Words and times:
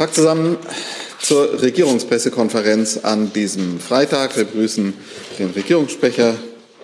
Tag 0.00 0.14
zusammen 0.14 0.56
zur 1.20 1.60
Regierungspressekonferenz 1.60 3.00
an 3.02 3.34
diesem 3.34 3.78
Freitag. 3.80 4.34
Wir 4.34 4.44
begrüßen 4.44 4.94
den 5.38 5.50
Regierungssprecher 5.50 6.36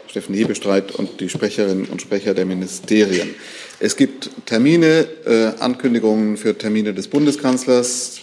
Steffen 0.07 0.35
Hebestreit 0.35 0.95
und 0.95 1.19
die 1.19 1.31
Sprecherinnen 1.31 1.87
und 1.87 2.03
Sprecher 2.03 2.35
der 2.35 2.45
Ministerien. 2.45 3.35
Es 3.81 3.97
gibt 3.97 4.29
Termine, 4.45 5.09
äh, 5.25 5.59
Ankündigungen 5.61 6.37
für 6.37 6.59
Termine 6.59 6.93
des 6.93 7.09
Bundeskanzlers, 7.09 8.19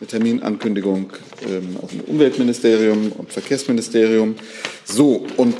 eine 0.00 0.08
Terminankündigung 0.08 1.12
ähm, 1.48 1.76
aus 1.80 1.90
dem 1.90 2.00
Umweltministerium 2.00 3.12
und 3.12 3.32
Verkehrsministerium. 3.32 4.34
So, 4.84 5.24
und 5.36 5.54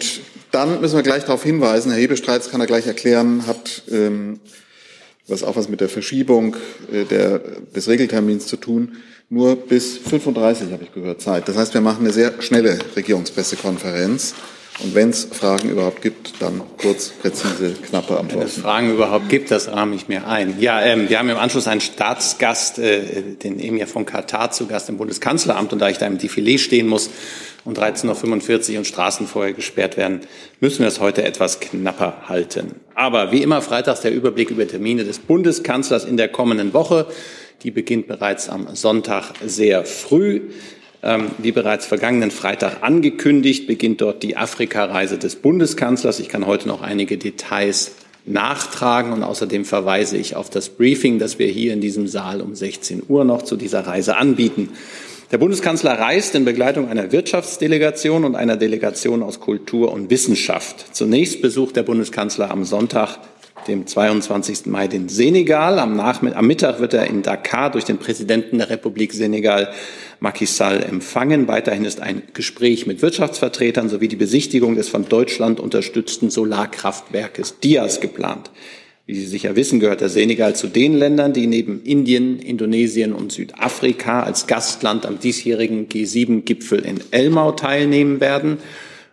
dann 0.50 0.80
müssen 0.80 0.96
wir 0.96 1.04
gleich 1.04 1.22
darauf 1.22 1.44
hinweisen, 1.44 1.92
Herr 1.92 2.00
Hebestreit, 2.00 2.40
das 2.40 2.50
kann 2.50 2.60
er 2.60 2.66
gleich 2.66 2.88
erklären, 2.88 3.46
hat 3.46 3.84
ähm, 3.92 4.40
was 5.28 5.42
auch 5.42 5.56
was 5.56 5.68
mit 5.68 5.80
der 5.80 5.88
Verschiebung 5.88 6.56
äh, 6.92 7.04
der, 7.04 7.40
des 7.74 7.88
Regeltermins 7.88 8.46
zu 8.46 8.56
tun, 8.56 8.96
nur 9.28 9.56
bis 9.56 9.98
35, 9.98 10.70
habe 10.72 10.84
ich 10.84 10.92
gehört, 10.92 11.20
Zeit. 11.20 11.48
Das 11.48 11.56
heißt, 11.56 11.74
wir 11.74 11.80
machen 11.80 12.04
eine 12.04 12.12
sehr 12.12 12.40
schnelle 12.40 12.78
Regierungspressekonferenz. 12.94 14.34
Und 14.84 14.94
wenn 14.94 15.08
es 15.08 15.24
Fragen 15.24 15.70
überhaupt 15.70 16.02
gibt, 16.02 16.34
dann 16.40 16.60
kurz, 16.76 17.08
präzise, 17.08 17.72
knappe 17.72 18.18
Antworten. 18.18 18.40
Wenn 18.40 18.46
es 18.46 18.58
Fragen 18.58 18.92
überhaupt 18.92 19.30
gibt, 19.30 19.50
das 19.50 19.68
rahme 19.68 19.96
ich 19.96 20.06
mir 20.06 20.28
ein. 20.28 20.60
Ja, 20.60 20.82
ähm, 20.82 21.08
wir 21.08 21.18
haben 21.18 21.30
im 21.30 21.38
Anschluss 21.38 21.66
einen 21.66 21.80
Staatsgast, 21.80 22.78
äh, 22.78 23.22
den 23.42 23.58
Emir 23.58 23.86
von 23.86 24.04
Katar 24.04 24.50
zu 24.50 24.66
Gast 24.66 24.90
im 24.90 24.98
Bundeskanzleramt. 24.98 25.72
Und 25.72 25.78
da 25.78 25.88
ich 25.88 25.96
da 25.96 26.06
im 26.06 26.18
Defilé 26.18 26.58
stehen 26.58 26.88
muss 26.88 27.08
und 27.66 27.78
13.45 27.78 28.72
Uhr 28.72 28.78
und 28.78 28.86
Straßen 28.86 29.26
vorher 29.26 29.52
gesperrt 29.52 29.96
werden, 29.96 30.20
müssen 30.60 30.80
wir 30.80 30.88
es 30.88 31.00
heute 31.00 31.24
etwas 31.24 31.60
knapper 31.60 32.28
halten. 32.28 32.76
Aber 32.94 33.32
wie 33.32 33.42
immer 33.42 33.60
freitags 33.60 34.00
der 34.00 34.14
Überblick 34.14 34.50
über 34.50 34.66
Termine 34.66 35.04
des 35.04 35.18
Bundeskanzlers 35.18 36.04
in 36.04 36.16
der 36.16 36.28
kommenden 36.28 36.72
Woche. 36.72 37.06
Die 37.62 37.70
beginnt 37.70 38.06
bereits 38.06 38.48
am 38.48 38.74
Sonntag 38.74 39.32
sehr 39.44 39.84
früh. 39.84 40.42
Ähm, 41.02 41.30
wie 41.38 41.52
bereits 41.52 41.86
vergangenen 41.86 42.30
Freitag 42.30 42.82
angekündigt, 42.82 43.66
beginnt 43.66 44.00
dort 44.00 44.22
die 44.22 44.36
Afrika-Reise 44.36 45.18
des 45.18 45.36
Bundeskanzlers. 45.36 46.20
Ich 46.20 46.28
kann 46.28 46.46
heute 46.46 46.68
noch 46.68 46.82
einige 46.82 47.18
Details 47.18 47.92
nachtragen 48.24 49.12
und 49.12 49.22
außerdem 49.22 49.64
verweise 49.64 50.16
ich 50.16 50.36
auf 50.36 50.50
das 50.50 50.68
Briefing, 50.68 51.18
das 51.18 51.38
wir 51.38 51.46
hier 51.46 51.72
in 51.72 51.80
diesem 51.80 52.08
Saal 52.08 52.40
um 52.40 52.54
16 52.54 53.04
Uhr 53.08 53.24
noch 53.24 53.42
zu 53.42 53.56
dieser 53.56 53.86
Reise 53.86 54.16
anbieten. 54.16 54.70
Der 55.32 55.38
Bundeskanzler 55.38 55.98
reist 55.98 56.36
in 56.36 56.44
Begleitung 56.44 56.88
einer 56.88 57.10
Wirtschaftsdelegation 57.10 58.24
und 58.24 58.36
einer 58.36 58.56
Delegation 58.56 59.24
aus 59.24 59.40
Kultur 59.40 59.90
und 59.90 60.08
Wissenschaft. 60.08 60.94
Zunächst 60.94 61.42
besucht 61.42 61.74
der 61.74 61.82
Bundeskanzler 61.82 62.52
am 62.52 62.62
Sonntag 62.62 63.18
dem 63.66 63.88
22. 63.88 64.66
Mai 64.66 64.86
den 64.86 65.08
Senegal. 65.08 65.80
Am, 65.80 65.96
Nachmittag, 65.96 66.38
am 66.38 66.46
Mittag 66.46 66.78
wird 66.78 66.94
er 66.94 67.08
in 67.08 67.22
Dakar 67.22 67.72
durch 67.72 67.84
den 67.84 67.98
Präsidenten 67.98 68.58
der 68.58 68.70
Republik 68.70 69.12
Senegal 69.12 69.72
Macky 70.20 70.46
Sall 70.46 70.80
empfangen. 70.80 71.48
Weiterhin 71.48 71.84
ist 71.84 72.00
ein 72.00 72.22
Gespräch 72.32 72.86
mit 72.86 73.02
Wirtschaftsvertretern 73.02 73.88
sowie 73.88 74.06
die 74.06 74.14
Besichtigung 74.14 74.76
des 74.76 74.88
von 74.88 75.08
Deutschland 75.08 75.58
unterstützten 75.58 76.30
Solarkraftwerkes 76.30 77.58
Dias 77.58 78.00
geplant. 78.00 78.52
Wie 79.06 79.14
Sie 79.14 79.26
sicher 79.26 79.54
wissen, 79.54 79.78
gehört 79.78 80.00
der 80.00 80.08
Senegal 80.08 80.56
zu 80.56 80.66
den 80.66 80.94
Ländern, 80.94 81.32
die 81.32 81.46
neben 81.46 81.80
Indien, 81.84 82.40
Indonesien 82.40 83.12
und 83.12 83.30
Südafrika 83.30 84.24
als 84.24 84.48
Gastland 84.48 85.06
am 85.06 85.20
diesjährigen 85.20 85.88
G7-Gipfel 85.88 86.84
in 86.84 86.98
Elmau 87.12 87.52
teilnehmen 87.52 88.20
werden. 88.20 88.58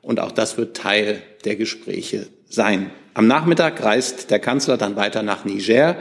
Und 0.02 0.20
auch 0.20 0.32
das 0.32 0.58
wird 0.58 0.76
Teil 0.76 1.22
der 1.46 1.58
Gespräche 1.58 2.26
sein. 2.50 2.90
Am 3.14 3.28
Nachmittag 3.28 3.84
reist 3.84 4.32
der 4.32 4.40
Kanzler 4.40 4.78
dann 4.78 4.96
weiter 4.96 5.22
nach 5.22 5.46
Niger. 5.46 5.96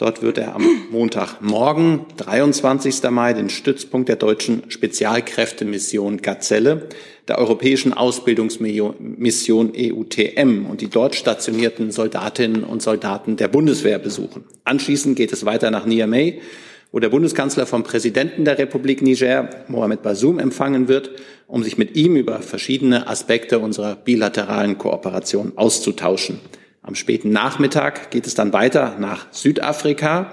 Dort 0.00 0.22
wird 0.22 0.38
er 0.38 0.54
am 0.54 0.64
Montagmorgen, 0.90 2.06
23. 2.16 3.02
Mai, 3.10 3.34
den 3.34 3.50
Stützpunkt 3.50 4.08
der 4.08 4.16
deutschen 4.16 4.62
Spezialkräftemission 4.70 6.22
Gazelle, 6.22 6.88
der 7.28 7.36
europäischen 7.36 7.92
Ausbildungsmission 7.92 9.72
EUTM 9.76 10.64
und 10.64 10.80
die 10.80 10.88
dort 10.88 11.16
stationierten 11.16 11.90
Soldatinnen 11.90 12.64
und 12.64 12.80
Soldaten 12.80 13.36
der 13.36 13.48
Bundeswehr 13.48 13.98
besuchen. 13.98 14.44
Anschließend 14.64 15.16
geht 15.16 15.34
es 15.34 15.44
weiter 15.44 15.70
nach 15.70 15.84
Niamey, 15.84 16.40
wo 16.92 16.98
der 16.98 17.10
Bundeskanzler 17.10 17.66
vom 17.66 17.82
Präsidenten 17.82 18.46
der 18.46 18.56
Republik 18.56 19.02
Niger, 19.02 19.50
Mohamed 19.68 20.00
Bazoum, 20.00 20.38
empfangen 20.38 20.88
wird, 20.88 21.10
um 21.46 21.62
sich 21.62 21.76
mit 21.76 21.94
ihm 21.94 22.16
über 22.16 22.40
verschiedene 22.40 23.06
Aspekte 23.06 23.58
unserer 23.58 23.96
bilateralen 23.96 24.78
Kooperation 24.78 25.52
auszutauschen. 25.56 26.40
Am 26.90 26.96
späten 26.96 27.30
Nachmittag 27.30 28.10
geht 28.10 28.26
es 28.26 28.34
dann 28.34 28.52
weiter 28.52 28.96
nach 28.98 29.28
Südafrika, 29.30 30.32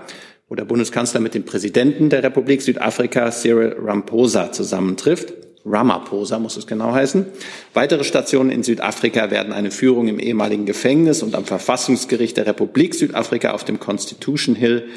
wo 0.50 0.56
der 0.56 0.66
Bundeskanzler 0.66 1.20
mit 1.20 1.36
dem 1.36 1.46
Präsidenten 1.46 2.10
der 2.10 2.24
Republik 2.24 2.64
Südafrika, 2.64 3.30
Cyril 3.30 3.76
Ramaphosa, 3.80 4.52
zusammentrifft. 4.52 5.34
Ramaphosa 5.64 6.40
muss 6.40 6.58
es 6.58 6.66
genau 6.66 6.94
heißen. 6.94 7.28
Weitere 7.76 8.04
Stationen 8.04 8.50
in 8.50 8.64
Südafrika 8.64 9.30
werden 9.30 9.54
eine 9.54 9.70
Führung 9.70 10.08
im 10.08 10.18
ehemaligen 10.18 10.66
Gefängnis 10.66 11.22
und 11.22 11.36
am 11.36 11.46
Verfassungsgericht 11.46 12.38
der 12.38 12.48
Republik 12.48 12.96
Südafrika 12.96 13.52
auf 13.52 13.64
dem 13.64 13.80
Constitution 13.80 14.56
Hill 14.56 14.88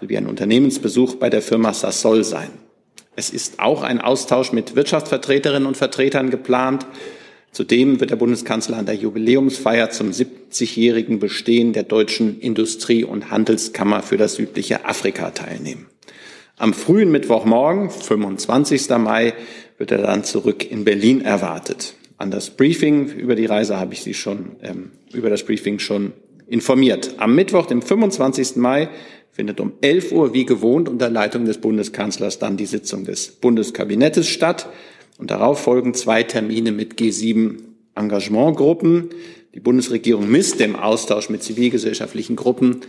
sowie 0.00 0.16
ein 0.16 0.26
Unternehmensbesuch 0.26 1.16
bei 1.16 1.28
der 1.28 1.42
Firma 1.42 1.74
Sasol 1.74 2.24
sein. 2.24 2.48
Es 3.14 3.28
ist 3.28 3.60
auch 3.60 3.82
ein 3.82 4.00
Austausch 4.00 4.52
mit 4.52 4.74
Wirtschaftsvertreterinnen 4.74 5.66
und 5.66 5.76
Vertretern 5.76 6.30
geplant. 6.30 6.86
Zudem 7.52 7.98
wird 7.98 8.10
der 8.10 8.16
Bundeskanzler 8.16 8.76
an 8.76 8.86
der 8.86 8.94
Jubiläumsfeier 8.94 9.90
zum 9.90 10.10
70-jährigen 10.10 11.18
Bestehen 11.18 11.72
der 11.72 11.82
deutschen 11.82 12.40
Industrie- 12.40 13.04
und 13.04 13.30
Handelskammer 13.30 14.02
für 14.02 14.16
das 14.16 14.34
südliche 14.34 14.84
Afrika 14.84 15.30
teilnehmen. 15.30 15.86
Am 16.56 16.74
frühen 16.74 17.10
Mittwochmorgen, 17.10 17.90
25. 17.90 18.88
Mai, 18.98 19.34
wird 19.78 19.90
er 19.90 19.98
dann 20.02 20.24
zurück 20.24 20.70
in 20.70 20.84
Berlin 20.84 21.22
erwartet. 21.22 21.94
An 22.18 22.30
das 22.30 22.50
Briefing 22.50 23.08
über 23.08 23.34
die 23.34 23.46
Reise 23.46 23.78
habe 23.78 23.94
ich 23.94 24.02
Sie 24.02 24.14
schon 24.14 24.56
ähm, 24.62 24.90
über 25.12 25.30
das 25.30 25.42
Briefing 25.42 25.78
schon 25.78 26.12
informiert. 26.46 27.14
Am 27.16 27.34
Mittwoch, 27.34 27.64
dem 27.66 27.80
25. 27.80 28.56
Mai, 28.56 28.90
findet 29.32 29.58
um 29.58 29.72
11 29.80 30.12
Uhr 30.12 30.34
wie 30.34 30.44
gewohnt 30.44 30.88
unter 30.88 31.08
Leitung 31.08 31.46
des 31.46 31.58
Bundeskanzlers 31.58 32.38
dann 32.38 32.58
die 32.58 32.66
Sitzung 32.66 33.04
des 33.04 33.28
Bundeskabinettes 33.28 34.28
statt. 34.28 34.68
Und 35.18 35.30
darauf 35.30 35.60
folgen 35.60 35.94
zwei 35.94 36.22
Termine 36.22 36.72
mit 36.72 36.94
G7 36.94 37.56
Engagementgruppen. 37.94 39.10
Die 39.54 39.60
Bundesregierung 39.60 40.30
misst 40.30 40.60
dem 40.60 40.76
Austausch 40.76 41.28
mit 41.28 41.42
zivilgesellschaftlichen 41.42 42.36
Gruppen 42.36 42.82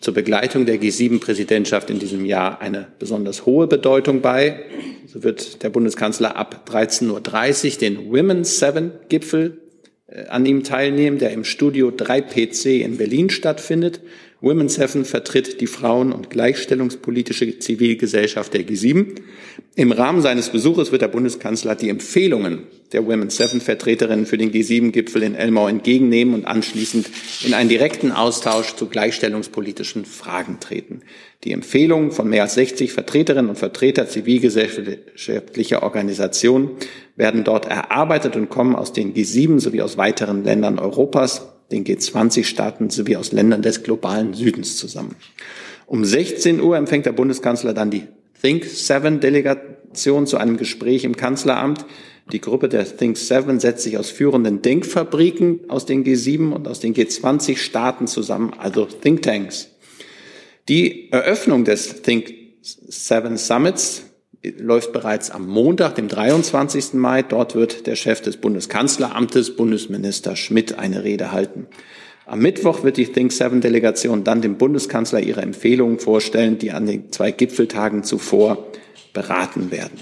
zur 0.00 0.14
Begleitung 0.14 0.66
der 0.66 0.80
G7-Präsidentschaft 0.80 1.90
in 1.90 1.98
diesem 1.98 2.24
Jahr 2.24 2.60
eine 2.60 2.88
besonders 2.98 3.46
hohe 3.46 3.66
Bedeutung 3.66 4.20
bei. 4.20 4.64
So 5.06 5.22
wird 5.22 5.62
der 5.62 5.70
Bundeskanzler 5.70 6.36
ab 6.36 6.68
13.30 6.70 7.10
Uhr 7.74 7.78
den 7.78 8.10
Women's 8.10 8.58
Seven 8.58 8.92
Gipfel 9.08 9.60
äh, 10.06 10.26
an 10.26 10.44
ihm 10.44 10.64
teilnehmen, 10.64 11.18
der 11.18 11.32
im 11.32 11.44
Studio 11.44 11.88
3PC 11.88 12.80
in 12.80 12.96
Berlin 12.96 13.30
stattfindet. 13.30 14.00
Women's 14.42 14.74
Seven 14.74 15.06
vertritt 15.06 15.62
die 15.62 15.66
Frauen- 15.66 16.12
und 16.12 16.28
gleichstellungspolitische 16.28 17.58
Zivilgesellschaft 17.58 18.52
der 18.52 18.66
G7. 18.66 19.14
Im 19.76 19.92
Rahmen 19.92 20.20
seines 20.20 20.50
Besuches 20.50 20.92
wird 20.92 21.00
der 21.00 21.08
Bundeskanzler 21.08 21.74
die 21.74 21.88
Empfehlungen 21.88 22.64
der 22.92 23.06
Women's 23.06 23.36
Seven 23.36 23.62
Vertreterinnen 23.62 24.26
für 24.26 24.36
den 24.36 24.52
G7-Gipfel 24.52 25.22
in 25.22 25.34
Elmau 25.34 25.68
entgegennehmen 25.68 26.34
und 26.34 26.44
anschließend 26.44 27.08
in 27.46 27.54
einen 27.54 27.70
direkten 27.70 28.12
Austausch 28.12 28.76
zu 28.76 28.86
gleichstellungspolitischen 28.86 30.04
Fragen 30.04 30.60
treten. 30.60 31.00
Die 31.44 31.52
Empfehlungen 31.52 32.12
von 32.12 32.28
mehr 32.28 32.42
als 32.42 32.54
60 32.54 32.92
Vertreterinnen 32.92 33.48
und 33.48 33.58
Vertreter 33.58 34.06
zivilgesellschaftlicher 34.06 35.82
Organisationen 35.82 36.70
werden 37.16 37.42
dort 37.42 37.66
erarbeitet 37.66 38.36
und 38.36 38.50
kommen 38.50 38.76
aus 38.76 38.92
den 38.92 39.14
G7 39.14 39.60
sowie 39.60 39.80
aus 39.80 39.96
weiteren 39.96 40.44
Ländern 40.44 40.78
Europas 40.78 41.55
den 41.70 41.84
G20-Staaten 41.84 42.90
sowie 42.90 43.16
aus 43.16 43.32
Ländern 43.32 43.62
des 43.62 43.82
globalen 43.82 44.34
Südens 44.34 44.76
zusammen. 44.76 45.16
Um 45.86 46.04
16 46.04 46.60
Uhr 46.60 46.76
empfängt 46.76 47.06
der 47.06 47.12
Bundeskanzler 47.12 47.74
dann 47.74 47.90
die 47.90 48.02
Think 48.40 48.64
Seven 48.64 49.20
Delegation 49.20 50.26
zu 50.26 50.36
einem 50.36 50.56
Gespräch 50.56 51.04
im 51.04 51.16
Kanzleramt. 51.16 51.86
Die 52.32 52.40
Gruppe 52.40 52.68
der 52.68 52.84
Think 52.84 53.16
Seven 53.16 53.60
setzt 53.60 53.84
sich 53.84 53.98
aus 53.98 54.10
führenden 54.10 54.62
Denkfabriken 54.62 55.60
aus 55.68 55.86
den 55.86 56.04
G7 56.04 56.52
und 56.52 56.66
aus 56.66 56.80
den 56.80 56.94
G20-Staaten 56.94 58.08
zusammen, 58.08 58.52
also 58.58 58.86
Think 58.86 59.22
Tanks. 59.22 59.70
Die 60.68 61.12
Eröffnung 61.12 61.64
des 61.64 62.02
Think 62.02 62.34
Seven 62.62 63.36
Summits 63.36 64.05
läuft 64.58 64.92
bereits 64.92 65.30
am 65.30 65.46
Montag, 65.46 65.94
dem 65.94 66.08
23. 66.08 66.94
Mai. 66.94 67.22
Dort 67.22 67.54
wird 67.54 67.86
der 67.86 67.96
Chef 67.96 68.20
des 68.20 68.36
Bundeskanzleramtes, 68.36 69.56
Bundesminister 69.56 70.36
Schmidt, 70.36 70.78
eine 70.78 71.04
Rede 71.04 71.32
halten. 71.32 71.66
Am 72.26 72.40
Mittwoch 72.40 72.82
wird 72.82 72.96
die 72.96 73.06
Think 73.06 73.32
Seven 73.32 73.60
Delegation 73.60 74.24
dann 74.24 74.42
dem 74.42 74.58
Bundeskanzler 74.58 75.20
ihre 75.20 75.42
Empfehlungen 75.42 76.00
vorstellen, 76.00 76.58
die 76.58 76.72
an 76.72 76.86
den 76.86 77.12
zwei 77.12 77.30
Gipfeltagen 77.30 78.02
zuvor 78.02 78.66
beraten 79.12 79.70
werden. 79.70 79.98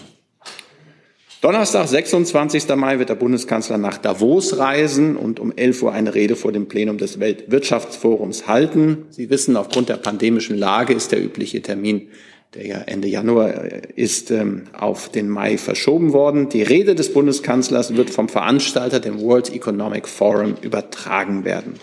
Donnerstag, 1.44 1.86
26. 1.86 2.74
Mai, 2.74 2.98
wird 2.98 3.10
der 3.10 3.16
Bundeskanzler 3.16 3.76
nach 3.76 3.98
Davos 3.98 4.56
reisen 4.56 5.14
und 5.14 5.38
um 5.38 5.52
11 5.54 5.82
Uhr 5.82 5.92
eine 5.92 6.14
Rede 6.14 6.36
vor 6.36 6.52
dem 6.52 6.68
Plenum 6.68 6.96
des 6.96 7.20
Weltwirtschaftsforums 7.20 8.46
halten. 8.46 9.04
Sie 9.10 9.28
wissen, 9.28 9.58
aufgrund 9.58 9.90
der 9.90 9.98
pandemischen 9.98 10.56
Lage 10.56 10.94
ist 10.94 11.12
der 11.12 11.22
übliche 11.22 11.60
Termin 11.60 12.08
der 12.54 12.66
ja 12.66 12.78
Ende 12.78 13.08
Januar 13.08 13.52
ist, 13.96 14.30
ähm, 14.30 14.64
auf 14.72 15.08
den 15.08 15.28
Mai 15.28 15.58
verschoben 15.58 16.12
worden. 16.12 16.48
Die 16.48 16.62
Rede 16.62 16.94
des 16.94 17.12
Bundeskanzlers 17.12 17.96
wird 17.96 18.10
vom 18.10 18.28
Veranstalter, 18.28 19.00
dem 19.00 19.20
World 19.20 19.52
Economic 19.52 20.06
Forum, 20.06 20.54
übertragen 20.60 21.44
werden. 21.44 21.74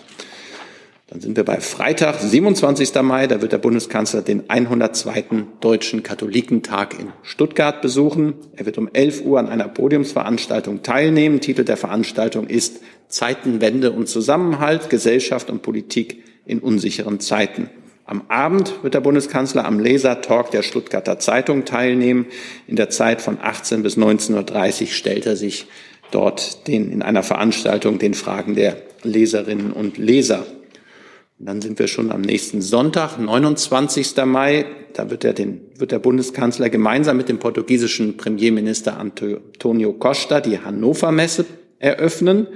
Dann 1.12 1.20
sind 1.20 1.36
wir 1.36 1.44
bei 1.44 1.60
Freitag, 1.60 2.20
27. 2.20 3.02
Mai. 3.02 3.26
Da 3.26 3.42
wird 3.42 3.52
der 3.52 3.58
Bundeskanzler 3.58 4.22
den 4.22 4.48
102. 4.48 5.44
Deutschen 5.60 6.02
Katholikentag 6.02 6.98
in 6.98 7.12
Stuttgart 7.22 7.82
besuchen. 7.82 8.32
Er 8.56 8.64
wird 8.64 8.78
um 8.78 8.88
11 8.90 9.20
Uhr 9.26 9.38
an 9.38 9.50
einer 9.50 9.68
Podiumsveranstaltung 9.68 10.82
teilnehmen. 10.82 11.40
Titel 11.40 11.64
der 11.64 11.76
Veranstaltung 11.76 12.46
ist 12.46 12.80
Zeitenwende 13.08 13.92
und 13.92 14.08
Zusammenhalt, 14.08 14.88
Gesellschaft 14.88 15.50
und 15.50 15.60
Politik 15.60 16.24
in 16.46 16.60
unsicheren 16.60 17.20
Zeiten. 17.20 17.68
Am 18.04 18.24
Abend 18.28 18.82
wird 18.82 18.94
der 18.94 19.00
Bundeskanzler 19.00 19.64
am 19.64 19.78
Laser-Talk 19.78 20.50
der 20.50 20.62
Stuttgarter 20.62 21.18
Zeitung 21.18 21.64
teilnehmen. 21.64 22.26
In 22.66 22.76
der 22.76 22.90
Zeit 22.90 23.22
von 23.22 23.38
18 23.40 23.82
bis 23.82 23.96
19.30 23.96 24.82
Uhr 24.82 24.86
stellt 24.88 25.26
er 25.26 25.36
sich 25.36 25.66
dort 26.10 26.66
den, 26.66 26.90
in 26.90 27.02
einer 27.02 27.22
Veranstaltung 27.22 27.98
den 27.98 28.14
Fragen 28.14 28.54
der 28.54 28.76
Leserinnen 29.02 29.72
und 29.72 29.98
Leser. 29.98 30.44
Und 31.38 31.46
dann 31.46 31.62
sind 31.62 31.78
wir 31.78 31.86
schon 31.86 32.10
am 32.10 32.20
nächsten 32.20 32.60
Sonntag, 32.60 33.18
29. 33.18 34.16
Mai. 34.26 34.66
Da 34.94 35.08
wird, 35.08 35.24
er 35.24 35.32
den, 35.32 35.60
wird 35.76 35.90
der 35.92 35.98
Bundeskanzler 35.98 36.70
gemeinsam 36.70 37.16
mit 37.16 37.28
dem 37.28 37.38
portugiesischen 37.38 38.16
Premierminister 38.16 38.98
Antonio 38.98 39.92
Costa 39.94 40.40
die 40.40 40.58
Hannover 40.58 41.12
Messe 41.12 41.46
eröffnen. 41.82 42.46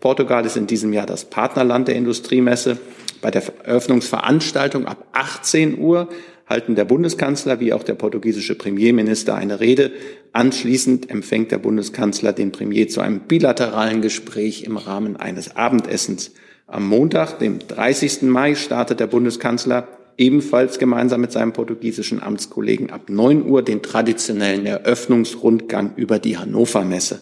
Portugal 0.00 0.46
ist 0.46 0.56
in 0.56 0.66
diesem 0.66 0.92
Jahr 0.92 1.06
das 1.06 1.24
Partnerland 1.26 1.88
der 1.88 1.96
Industriemesse. 1.96 2.78
Bei 3.20 3.30
der 3.30 3.42
Eröffnungsveranstaltung 3.64 4.86
ab 4.86 5.06
18 5.12 5.78
Uhr 5.78 6.08
halten 6.46 6.76
der 6.76 6.84
Bundeskanzler 6.84 7.58
wie 7.58 7.72
auch 7.72 7.82
der 7.82 7.94
portugiesische 7.94 8.54
Premierminister 8.54 9.34
eine 9.34 9.58
Rede. 9.58 9.90
Anschließend 10.32 11.10
empfängt 11.10 11.50
der 11.50 11.58
Bundeskanzler 11.58 12.32
den 12.32 12.52
Premier 12.52 12.88
zu 12.88 13.00
einem 13.00 13.20
bilateralen 13.20 14.00
Gespräch 14.00 14.62
im 14.62 14.76
Rahmen 14.76 15.16
eines 15.16 15.56
Abendessens. 15.56 16.32
Am 16.68 16.88
Montag, 16.88 17.38
dem 17.38 17.58
30. 17.58 18.22
Mai, 18.22 18.54
startet 18.54 19.00
der 19.00 19.06
Bundeskanzler 19.06 19.88
ebenfalls 20.18 20.78
gemeinsam 20.78 21.20
mit 21.20 21.32
seinem 21.32 21.52
portugiesischen 21.52 22.22
Amtskollegen 22.22 22.90
ab 22.90 23.08
9 23.08 23.44
Uhr 23.44 23.62
den 23.62 23.82
traditionellen 23.82 24.66
Eröffnungsrundgang 24.66 25.92
über 25.96 26.18
die 26.18 26.38
Hannover 26.38 26.84
Messe. 26.84 27.20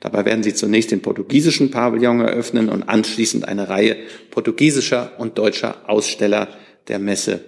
Dabei 0.00 0.24
werden 0.24 0.42
sie 0.42 0.54
zunächst 0.54 0.90
den 0.90 1.02
portugiesischen 1.02 1.70
Pavillon 1.70 2.20
eröffnen 2.20 2.68
und 2.68 2.82
anschließend 2.82 3.46
eine 3.46 3.68
Reihe 3.68 3.96
portugiesischer 4.30 5.12
und 5.18 5.38
deutscher 5.38 5.88
Aussteller 5.88 6.48
der 6.88 6.98
Messe 6.98 7.40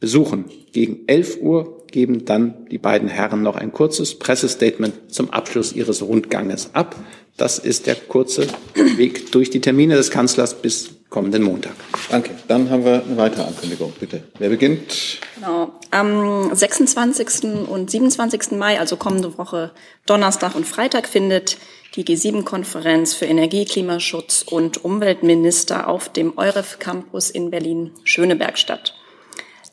besuchen. 0.00 0.46
Gegen 0.72 1.06
11 1.06 1.38
Uhr 1.40 1.86
geben 1.92 2.24
dann 2.24 2.66
die 2.70 2.78
beiden 2.78 3.08
Herren 3.08 3.42
noch 3.42 3.54
ein 3.54 3.72
kurzes 3.72 4.18
Pressestatement 4.18 5.12
zum 5.12 5.30
Abschluss 5.30 5.72
ihres 5.72 6.02
Rundganges 6.02 6.70
ab. 6.74 6.96
Das 7.36 7.58
ist 7.58 7.86
der 7.86 7.94
kurze 7.94 8.48
Weg 8.96 9.30
durch 9.30 9.50
die 9.50 9.60
Termine 9.60 9.94
des 9.94 10.10
Kanzlers 10.10 10.60
bis 10.60 10.90
kommenden 11.12 11.42
Montag. 11.42 11.74
Danke. 12.10 12.30
Dann 12.48 12.70
haben 12.70 12.84
wir 12.84 13.04
eine 13.04 13.16
weitere 13.16 13.42
Ankündigung, 13.42 13.92
bitte. 14.00 14.24
Wer 14.38 14.48
beginnt? 14.48 15.20
Genau. 15.36 15.72
Am 15.90 16.52
26. 16.52 17.68
und 17.68 17.90
27. 17.90 18.52
Mai, 18.52 18.80
also 18.80 18.96
kommende 18.96 19.36
Woche 19.38 19.70
Donnerstag 20.06 20.56
und 20.56 20.66
Freitag, 20.66 21.06
findet 21.06 21.58
die 21.94 22.04
G7-Konferenz 22.04 23.14
für 23.14 23.26
Energie, 23.26 23.66
Klimaschutz 23.66 24.42
und 24.48 24.84
Umweltminister 24.84 25.86
auf 25.86 26.08
dem 26.08 26.38
EUREF 26.38 26.78
Campus 26.78 27.28
in 27.30 27.50
Berlin-Schöneberg 27.50 28.56
statt. 28.56 28.94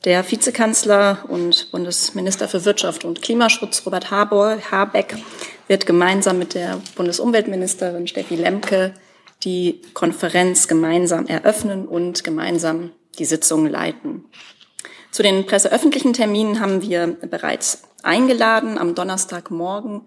Der 0.03 0.29
Vizekanzler 0.29 1.25
und 1.29 1.71
Bundesminister 1.71 2.49
für 2.49 2.65
Wirtschaft 2.65 3.05
und 3.05 3.21
Klimaschutz 3.21 3.85
Robert 3.85 4.11
Habeck 4.11 5.15
wird 5.67 5.85
gemeinsam 5.85 6.39
mit 6.39 6.53
der 6.53 6.81
Bundesumweltministerin 6.95 8.07
Steffi 8.07 8.35
Lemke 8.35 8.93
die 9.43 9.81
Konferenz 9.93 10.67
gemeinsam 10.67 11.27
eröffnen 11.27 11.87
und 11.87 12.23
gemeinsam 12.23 12.91
die 13.17 13.25
Sitzung 13.25 13.67
leiten. 13.67 14.25
Zu 15.11 15.23
den 15.23 15.45
presseöffentlichen 15.45 16.13
Terminen 16.13 16.59
haben 16.59 16.81
wir 16.81 17.07
bereits 17.07 17.83
eingeladen. 18.03 18.77
Am 18.77 18.95
Donnerstagmorgen 18.95 20.01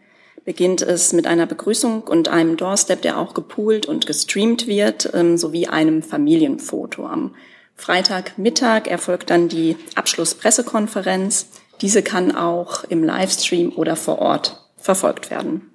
beginnt 0.45 0.83
es 0.83 1.13
mit 1.13 1.27
einer 1.27 1.47
Begrüßung 1.47 2.03
und 2.03 2.29
einem 2.29 2.57
Doorstep, 2.57 3.03
der 3.03 3.19
auch 3.19 3.35
gepoolt 3.35 3.87
und 3.87 4.07
gestreamt 4.07 4.67
wird, 4.67 5.11
ähm, 5.15 5.37
sowie 5.39 5.67
einem 5.67 6.03
Familienfoto. 6.03 7.07
Am 7.07 7.35
Freitagmittag 7.75 8.87
erfolgt 8.87 9.31
dann 9.31 9.49
die 9.49 9.77
Abschlusspressekonferenz. 9.95 11.49
Diese 11.81 12.03
kann 12.03 12.35
auch 12.35 12.85
im 12.85 13.03
Livestream 13.03 13.73
oder 13.75 13.97
vor 13.97 14.21
Ort 14.21 14.65
verfolgt 14.77 15.31
werden. 15.31 15.72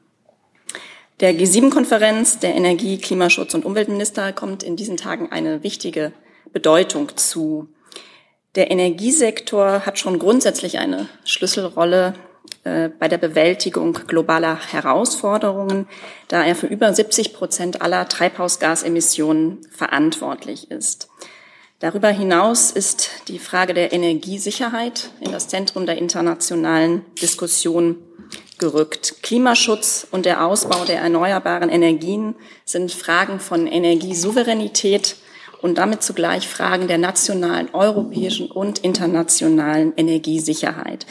Der 1.19 1.33
G7-Konferenz 1.33 2.37
der 2.37 2.53
Energie-, 2.53 2.99
Klimaschutz- 2.99 3.55
und 3.55 3.65
Umweltminister 3.65 4.33
kommt 4.33 4.61
in 4.61 4.75
diesen 4.75 4.97
Tagen 4.97 5.31
eine 5.31 5.63
wichtige 5.63 6.13
Bedeutung 6.53 7.17
zu. 7.17 7.69
Der 8.53 8.69
Energiesektor 8.69 9.83
hat 9.85 9.97
schon 9.97 10.19
grundsätzlich 10.19 10.77
eine 10.77 11.09
Schlüsselrolle 11.23 12.13
äh, 12.63 12.89
bei 12.89 13.07
der 13.07 13.17
Bewältigung 13.17 13.93
globaler 14.05 14.59
Herausforderungen, 14.71 15.87
da 16.27 16.45
er 16.45 16.55
für 16.55 16.67
über 16.67 16.93
70 16.93 17.33
Prozent 17.33 17.81
aller 17.81 18.07
Treibhausgasemissionen 18.07 19.61
verantwortlich 19.71 20.69
ist. 20.69 21.09
Darüber 21.79 22.09
hinaus 22.09 22.71
ist 22.71 23.09
die 23.27 23.37
Frage 23.37 23.75
der 23.75 23.93
Energiesicherheit 23.93 25.11
in 25.19 25.31
das 25.31 25.47
Zentrum 25.47 25.85
der 25.85 25.99
internationalen 25.99 27.05
Diskussion 27.21 27.97
gerückt. 28.57 29.21
Klimaschutz 29.21 30.07
und 30.09 30.25
der 30.25 30.43
Ausbau 30.43 30.85
der 30.85 31.01
erneuerbaren 31.01 31.69
Energien 31.69 32.33
sind 32.65 32.91
Fragen 32.91 33.39
von 33.39 33.67
Energiesouveränität 33.67 35.17
und 35.61 35.77
damit 35.77 36.01
zugleich 36.01 36.47
Fragen 36.47 36.87
der 36.87 36.97
nationalen, 36.97 37.69
europäischen 37.73 38.49
und 38.49 38.79
internationalen 38.79 39.93
Energiesicherheit. 39.95 41.05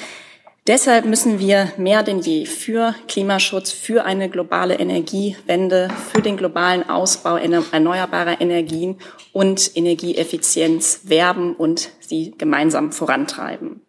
Deshalb 0.66 1.04
müssen 1.04 1.38
wir 1.38 1.72
mehr 1.76 2.02
denn 2.02 2.18
je 2.18 2.44
für 2.44 2.92
Klimaschutz, 3.06 3.70
für 3.70 4.04
eine 4.04 4.28
globale 4.28 4.74
Energiewende, 4.74 5.88
für 6.12 6.22
den 6.22 6.36
globalen 6.36 6.88
Ausbau 6.88 7.36
erneuerbarer 7.36 8.40
Energien 8.40 8.98
und 9.32 9.76
Energieeffizienz 9.76 11.02
werben 11.04 11.54
und 11.54 11.90
sie 12.00 12.34
gemeinsam 12.36 12.90
vorantreiben. 12.90 13.80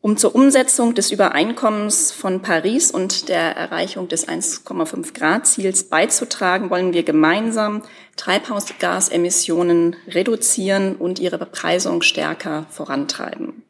Um 0.00 0.16
zur 0.16 0.36
Umsetzung 0.36 0.94
des 0.94 1.10
Übereinkommens 1.10 2.12
von 2.12 2.40
Paris 2.40 2.92
und 2.92 3.28
der 3.28 3.56
Erreichung 3.56 4.06
des 4.06 4.28
1,5 4.28 5.14
Grad 5.14 5.48
Ziels 5.48 5.84
beizutragen, 5.84 6.70
wollen 6.70 6.92
wir 6.92 7.02
gemeinsam 7.02 7.82
Treibhausgasemissionen 8.16 9.96
reduzieren 10.06 10.94
und 10.94 11.18
ihre 11.18 11.38
Bepreisung 11.38 12.02
stärker 12.02 12.66
vorantreiben. 12.70 13.64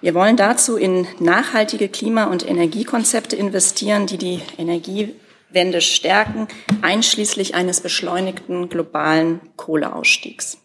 Wir 0.00 0.14
wollen 0.14 0.36
dazu 0.36 0.76
in 0.76 1.08
nachhaltige 1.18 1.88
Klima- 1.88 2.26
und 2.26 2.48
Energiekonzepte 2.48 3.34
investieren, 3.34 4.06
die 4.06 4.16
die 4.16 4.40
Energiewende 4.56 5.80
stärken, 5.80 6.46
einschließlich 6.82 7.56
eines 7.56 7.80
beschleunigten 7.80 8.68
globalen 8.68 9.40
Kohleausstiegs. 9.56 10.58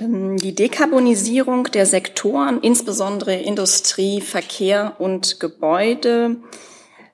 Ähm, 0.00 0.38
die 0.38 0.56
Dekarbonisierung 0.56 1.64
der 1.64 1.86
Sektoren, 1.86 2.60
insbesondere 2.62 3.36
Industrie, 3.36 4.20
Verkehr 4.20 4.96
und 4.98 5.38
Gebäude, 5.38 6.36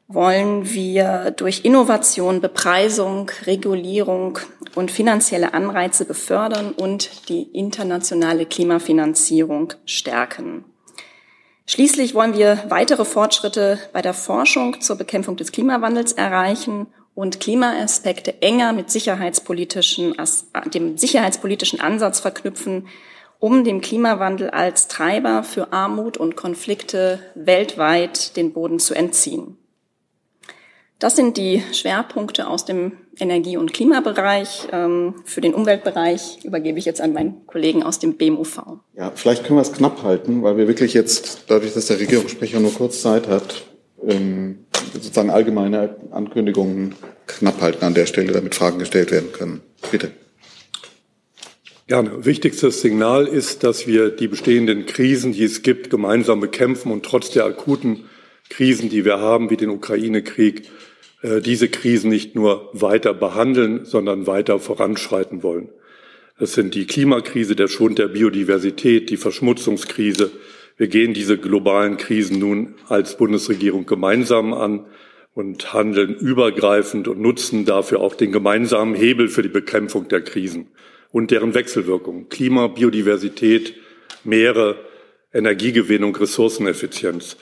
wollen 0.08 0.72
wir 0.72 1.32
durch 1.32 1.64
Innovation, 1.64 2.40
Bepreisung, 2.40 3.30
Regulierung 3.44 4.38
und 4.75 4.90
finanzielle 4.90 5.52
Anreize 5.52 6.04
befördern 6.04 6.72
und 6.72 7.28
die 7.28 7.42
internationale 7.42 8.46
Klimafinanzierung 8.46 9.72
stärken. 9.84 10.64
Schließlich 11.66 12.14
wollen 12.14 12.38
wir 12.38 12.62
weitere 12.68 13.04
Fortschritte 13.04 13.80
bei 13.92 14.00
der 14.00 14.14
Forschung 14.14 14.80
zur 14.80 14.96
Bekämpfung 14.96 15.36
des 15.36 15.50
Klimawandels 15.50 16.12
erreichen 16.12 16.86
und 17.16 17.40
Klimaaspekte 17.40 18.40
enger 18.42 18.72
mit 18.72 18.90
sicherheitspolitischen, 18.90 20.14
dem 20.72 20.96
sicherheitspolitischen 20.96 21.80
Ansatz 21.80 22.20
verknüpfen, 22.20 22.86
um 23.40 23.64
dem 23.64 23.80
Klimawandel 23.80 24.50
als 24.50 24.86
Treiber 24.86 25.42
für 25.42 25.72
Armut 25.72 26.16
und 26.16 26.36
Konflikte 26.36 27.18
weltweit 27.34 28.36
den 28.36 28.52
Boden 28.52 28.78
zu 28.78 28.94
entziehen. 28.94 29.58
Das 30.98 31.14
sind 31.14 31.36
die 31.36 31.62
Schwerpunkte 31.72 32.48
aus 32.48 32.64
dem 32.64 32.92
Energie- 33.18 33.58
und 33.58 33.74
Klimabereich. 33.74 34.68
Ähm, 34.72 35.14
für 35.24 35.42
den 35.42 35.52
Umweltbereich 35.52 36.38
übergebe 36.42 36.78
ich 36.78 36.86
jetzt 36.86 37.02
an 37.02 37.12
meinen 37.12 37.46
Kollegen 37.46 37.82
aus 37.82 37.98
dem 37.98 38.14
BMUV. 38.14 38.78
Ja, 38.96 39.12
vielleicht 39.14 39.44
können 39.44 39.58
wir 39.58 39.62
es 39.62 39.72
knapp 39.72 40.02
halten, 40.02 40.42
weil 40.42 40.56
wir 40.56 40.68
wirklich 40.68 40.94
jetzt, 40.94 41.44
dadurch, 41.48 41.74
dass 41.74 41.86
der 41.86 42.00
Regierungssprecher 42.00 42.60
nur 42.60 42.72
kurz 42.72 43.02
Zeit 43.02 43.28
hat, 43.28 43.64
ähm, 44.06 44.64
sozusagen 44.94 45.28
allgemeine 45.28 45.96
Ankündigungen 46.12 46.94
knapp 47.26 47.60
halten 47.60 47.84
an 47.84 47.94
der 47.94 48.06
Stelle, 48.06 48.32
damit 48.32 48.54
Fragen 48.54 48.78
gestellt 48.78 49.10
werden 49.10 49.32
können. 49.32 49.60
Bitte. 49.90 50.12
Gerne. 51.88 52.24
Wichtigstes 52.24 52.80
Signal 52.80 53.26
ist, 53.26 53.62
dass 53.64 53.86
wir 53.86 54.08
die 54.10 54.28
bestehenden 54.28 54.86
Krisen, 54.86 55.32
die 55.32 55.44
es 55.44 55.62
gibt, 55.62 55.90
gemeinsam 55.90 56.40
bekämpfen 56.40 56.90
und 56.90 57.04
trotz 57.04 57.30
der 57.30 57.44
akuten 57.44 58.06
Krisen, 58.48 58.88
die 58.88 59.04
wir 59.04 59.18
haben, 59.18 59.50
wie 59.50 59.56
den 59.56 59.70
Ukraine-Krieg, 59.70 60.62
äh, 61.22 61.40
diese 61.40 61.68
Krisen 61.68 62.10
nicht 62.10 62.34
nur 62.34 62.70
weiter 62.72 63.14
behandeln, 63.14 63.84
sondern 63.84 64.26
weiter 64.26 64.58
voranschreiten 64.58 65.42
wollen. 65.42 65.68
Das 66.38 66.52
sind 66.52 66.74
die 66.74 66.86
Klimakrise, 66.86 67.56
der 67.56 67.68
Schwund 67.68 67.98
der 67.98 68.08
Biodiversität, 68.08 69.08
die 69.08 69.16
Verschmutzungskrise. 69.16 70.30
Wir 70.76 70.88
gehen 70.88 71.14
diese 71.14 71.38
globalen 71.38 71.96
Krisen 71.96 72.38
nun 72.38 72.74
als 72.88 73.16
Bundesregierung 73.16 73.86
gemeinsam 73.86 74.52
an 74.52 74.84
und 75.34 75.72
handeln 75.72 76.14
übergreifend 76.14 77.08
und 77.08 77.20
nutzen 77.20 77.64
dafür 77.64 78.00
auch 78.00 78.14
den 78.14 78.32
gemeinsamen 78.32 78.94
Hebel 78.94 79.28
für 79.28 79.42
die 79.42 79.48
Bekämpfung 79.48 80.08
der 80.08 80.20
Krisen 80.20 80.68
und 81.10 81.30
deren 81.30 81.54
Wechselwirkungen. 81.54 82.28
Klima, 82.28 82.66
Biodiversität, 82.66 83.74
Meere, 84.24 84.76
Energiegewinnung, 85.32 86.14
Ressourceneffizienz. 86.16 87.36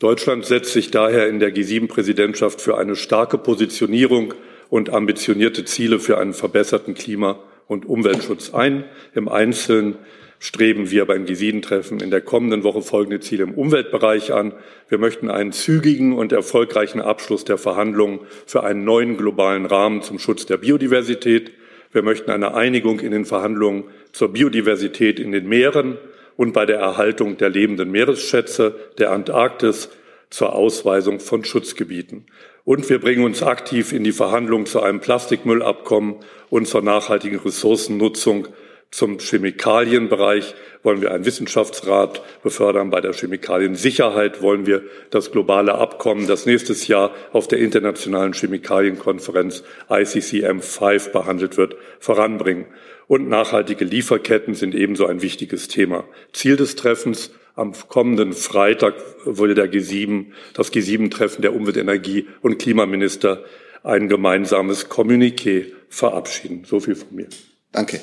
Deutschland 0.00 0.46
setzt 0.46 0.72
sich 0.72 0.90
daher 0.90 1.28
in 1.28 1.40
der 1.40 1.54
G7-Präsidentschaft 1.54 2.62
für 2.62 2.78
eine 2.78 2.96
starke 2.96 3.36
Positionierung 3.36 4.32
und 4.70 4.88
ambitionierte 4.88 5.66
Ziele 5.66 6.00
für 6.00 6.16
einen 6.16 6.32
verbesserten 6.32 6.94
Klima- 6.94 7.38
und 7.66 7.84
Umweltschutz 7.84 8.54
ein. 8.54 8.84
Im 9.14 9.28
Einzelnen 9.28 9.96
streben 10.38 10.90
wir 10.90 11.04
beim 11.04 11.26
G7-Treffen 11.26 12.00
in 12.00 12.10
der 12.10 12.22
kommenden 12.22 12.64
Woche 12.64 12.80
folgende 12.80 13.20
Ziele 13.20 13.42
im 13.42 13.52
Umweltbereich 13.52 14.32
an. 14.32 14.54
Wir 14.88 14.96
möchten 14.96 15.28
einen 15.28 15.52
zügigen 15.52 16.14
und 16.14 16.32
erfolgreichen 16.32 17.02
Abschluss 17.02 17.44
der 17.44 17.58
Verhandlungen 17.58 18.20
für 18.46 18.64
einen 18.64 18.84
neuen 18.84 19.18
globalen 19.18 19.66
Rahmen 19.66 20.00
zum 20.00 20.18
Schutz 20.18 20.46
der 20.46 20.56
Biodiversität. 20.56 21.52
Wir 21.92 22.02
möchten 22.02 22.30
eine 22.30 22.54
Einigung 22.54 23.00
in 23.00 23.10
den 23.10 23.26
Verhandlungen 23.26 23.84
zur 24.12 24.32
Biodiversität 24.32 25.20
in 25.20 25.30
den 25.32 25.46
Meeren 25.46 25.98
und 26.40 26.54
bei 26.54 26.64
der 26.64 26.78
Erhaltung 26.78 27.36
der 27.36 27.50
lebenden 27.50 27.90
Meeresschätze 27.90 28.74
der 28.96 29.12
Antarktis 29.12 29.90
zur 30.30 30.54
Ausweisung 30.54 31.20
von 31.20 31.44
Schutzgebieten. 31.44 32.24
Und 32.64 32.88
wir 32.88 32.98
bringen 32.98 33.24
uns 33.24 33.42
aktiv 33.42 33.92
in 33.92 34.04
die 34.04 34.12
Verhandlungen 34.12 34.64
zu 34.64 34.82
einem 34.82 35.00
Plastikmüllabkommen 35.00 36.14
und 36.48 36.66
zur 36.66 36.80
nachhaltigen 36.80 37.40
Ressourcennutzung 37.40 38.48
zum 38.90 39.18
Chemikalienbereich 39.18 40.54
wollen 40.82 41.00
wir 41.00 41.12
einen 41.12 41.24
Wissenschaftsrat 41.24 42.22
befördern. 42.42 42.90
Bei 42.90 43.00
der 43.00 43.12
Chemikaliensicherheit 43.12 44.42
wollen 44.42 44.66
wir 44.66 44.82
das 45.10 45.30
globale 45.30 45.76
Abkommen, 45.76 46.26
das 46.26 46.44
nächstes 46.44 46.88
Jahr 46.88 47.14
auf 47.32 47.46
der 47.46 47.60
internationalen 47.60 48.32
Chemikalienkonferenz 48.32 49.62
ICCM 49.88 50.60
5 50.60 51.12
behandelt 51.12 51.56
wird, 51.56 51.76
voranbringen. 52.00 52.66
Und 53.06 53.28
nachhaltige 53.28 53.84
Lieferketten 53.84 54.54
sind 54.54 54.74
ebenso 54.74 55.06
ein 55.06 55.22
wichtiges 55.22 55.68
Thema. 55.68 56.04
Ziel 56.32 56.56
des 56.56 56.74
Treffens 56.74 57.30
am 57.54 57.72
kommenden 57.88 58.32
Freitag 58.32 58.94
will 59.24 59.54
der 59.54 59.70
G7, 59.70 60.26
das 60.54 60.72
G7-Treffen 60.72 61.42
der 61.42 61.54
Umwelt-, 61.54 61.76
Energie- 61.76 62.26
und 62.40 62.58
Klimaminister 62.58 63.44
ein 63.82 64.08
gemeinsames 64.08 64.90
Kommuniqué 64.90 65.66
verabschieden. 65.88 66.64
So 66.64 66.80
viel 66.80 66.94
von 66.96 67.14
mir. 67.14 67.28
Danke. 67.72 68.00